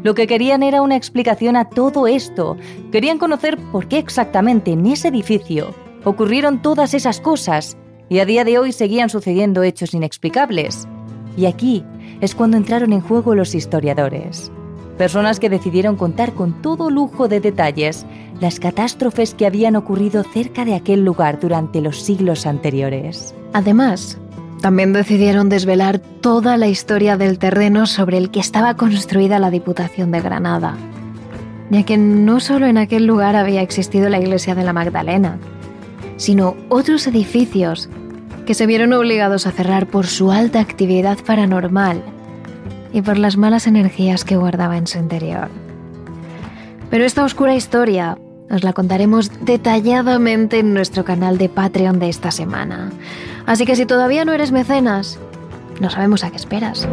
Lo 0.03 0.15
que 0.15 0.27
querían 0.27 0.63
era 0.63 0.83
una 0.83 0.97
explicación 0.97 1.57
a 1.57 1.69
todo 1.69 2.07
esto. 2.07 2.57
Querían 2.93 3.19
conocer 3.19 3.57
por 3.73 3.89
qué 3.89 3.99
exactamente 3.99 4.73
en 4.73 4.87
ese 4.87 5.09
edificio 5.09 5.75
ocurrieron 6.05 6.63
todas 6.63 6.95
esas 6.95 7.21
cosas 7.21 7.77
y 8.09 8.19
a 8.19 8.27
día 8.27 8.45
de 8.45 8.59
hoy 8.59 8.73
seguían 8.73 9.11
sucediendo 9.11 9.63
hechos 9.63 9.95
inexplicables. 9.95 10.87
Y 11.37 11.47
aquí 11.47 11.85
es 12.21 12.35
cuando 12.35 12.57
entraron 12.57 12.93
en 12.93 13.01
juego 13.01 13.35
los 13.35 13.55
historiadores 13.55 14.53
personas 14.95 15.41
que 15.41 15.51
decidieron 15.51 15.97
contar 15.97 16.33
con 16.33 16.63
todo 16.63 16.91
lujo 16.91 17.29
de 17.29 17.41
detalles 17.41 18.07
las 18.41 18.61
catástrofes 18.61 19.35
que 19.35 19.47
habían 19.47 19.77
ocurrido 19.77 20.23
cerca 20.23 20.65
de 20.65 20.75
aquel 20.75 21.05
lugar 21.05 21.41
durante 21.41 21.81
los 21.81 22.01
siglos 22.03 22.47
anteriores. 22.47 23.35
Además, 23.53 24.19
también 24.61 24.93
decidieron 24.93 25.49
desvelar 25.49 25.99
toda 25.99 26.57
la 26.57 26.69
historia 26.69 27.17
del 27.17 27.39
terreno 27.39 27.87
sobre 27.87 28.19
el 28.19 28.31
que 28.31 28.41
estaba 28.41 28.77
construida 28.77 29.39
la 29.39 29.51
Diputación 29.51 30.11
de 30.11 30.21
Granada, 30.21 30.77
ya 31.71 31.83
que 31.85 31.99
no 31.99 32.41
solo 32.41 32.67
en 32.67 32.79
aquel 32.79 33.07
lugar 33.07 33.37
había 33.37 33.63
existido 33.63 34.09
la 34.09 34.21
iglesia 34.21 34.55
de 34.55 34.65
la 34.65 34.73
Magdalena, 34.73 35.39
sino 36.17 36.57
otros 36.69 37.07
edificios 37.07 37.89
que 38.47 38.55
se 38.55 38.67
vieron 38.67 38.93
obligados 38.93 39.47
a 39.47 39.53
cerrar 39.53 39.87
por 39.87 40.07
su 40.07 40.31
alta 40.31 40.61
actividad 40.61 41.19
paranormal 41.25 42.03
y 42.93 43.03
por 43.03 43.19
las 43.19 43.37
malas 43.37 43.67
energías 43.67 44.25
que 44.25 44.37
guardaba 44.37 44.77
en 44.77 44.87
su 44.87 44.99
interior. 44.99 45.49
Pero 46.91 47.05
esta 47.05 47.25
oscura 47.25 47.55
historia 47.55 48.19
os 48.51 48.63
la 48.63 48.73
contaremos 48.73 49.31
detalladamente 49.45 50.59
en 50.59 50.75
nuestro 50.75 51.05
canal 51.05 51.39
de 51.39 51.49
Patreon 51.49 51.99
de 51.99 52.09
esta 52.09 52.31
semana. 52.31 52.91
Así 53.47 53.67
que 53.67 53.75
si 53.75 53.87
todavía 53.87 54.25
no 54.25 54.33
eres 54.33 54.53
mecenas, 54.53 55.19
no 55.81 55.91
sabemos 55.91 56.25
a 56.25 56.31
qué 56.31 56.37
esperas. 56.37 56.87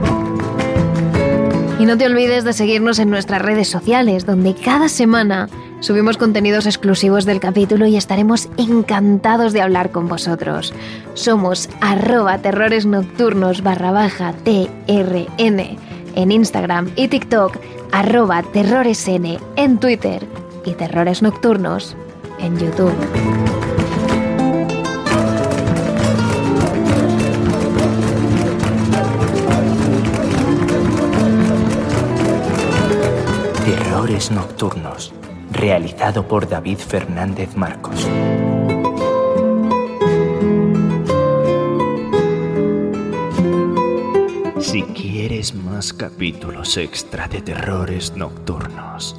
Y 1.79 1.85
no 1.85 1.97
te 1.97 2.05
olvides 2.05 2.43
de 2.43 2.53
seguirnos 2.53 2.99
en 2.99 3.09
nuestras 3.09 3.41
redes 3.41 3.67
sociales, 3.67 4.25
donde 4.25 4.55
cada 4.55 4.87
semana 4.87 5.49
subimos 5.81 6.17
contenidos 6.17 6.65
exclusivos 6.65 7.25
del 7.25 7.41
capítulo 7.41 7.85
y 7.85 7.97
estaremos 7.97 8.47
encantados 8.57 9.51
de 9.51 9.61
hablar 9.61 9.91
con 9.91 10.07
vosotros. 10.07 10.73
Somos 11.13 11.69
arroba 11.81 12.37
terrores 12.37 12.85
nocturnos 12.85 13.61
barra 13.61 13.91
baja 13.91 14.33
TRN 14.45 15.77
en 16.15 16.31
Instagram 16.31 16.91
y 16.95 17.07
TikTok, 17.09 17.57
arroba 17.91 18.43
terroresn 18.43 19.37
en 19.55 19.79
Twitter 19.79 20.25
y 20.65 20.73
Terrores 20.73 21.21
Nocturnos 21.21 21.95
en 22.39 22.57
YouTube. 22.57 22.93
Terrores 33.65 34.31
Nocturnos, 34.31 35.13
realizado 35.61 36.27
por 36.27 36.49
David 36.49 36.79
Fernández 36.79 37.55
Marcos. 37.55 38.09
Si 44.59 44.81
quieres 44.81 45.53
más 45.53 45.93
capítulos 45.93 46.77
extra 46.77 47.27
de 47.27 47.41
terrores 47.41 48.15
nocturnos, 48.15 49.15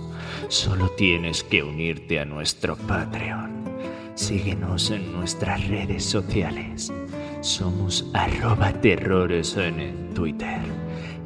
solo 0.48 0.88
tienes 0.90 1.44
que 1.44 1.62
unirte 1.62 2.18
a 2.18 2.24
nuestro 2.24 2.74
Patreon. 2.76 3.52
Síguenos 4.16 4.90
en 4.90 5.12
nuestras 5.12 5.68
redes 5.68 6.04
sociales. 6.04 6.92
Somos 7.40 8.10
arroba 8.14 8.72
terrores 8.72 9.56
en 9.56 10.12
Twitter 10.12 10.60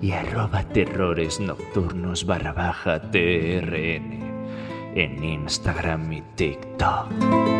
y 0.03 0.13
arroba 0.13 0.63
terrores 0.69 1.41
nocturnos 1.41 2.27
barra 2.27 2.53
en 4.97 5.23
Instagram 5.23 6.13
y 6.13 6.23
TikTok. 6.37 7.56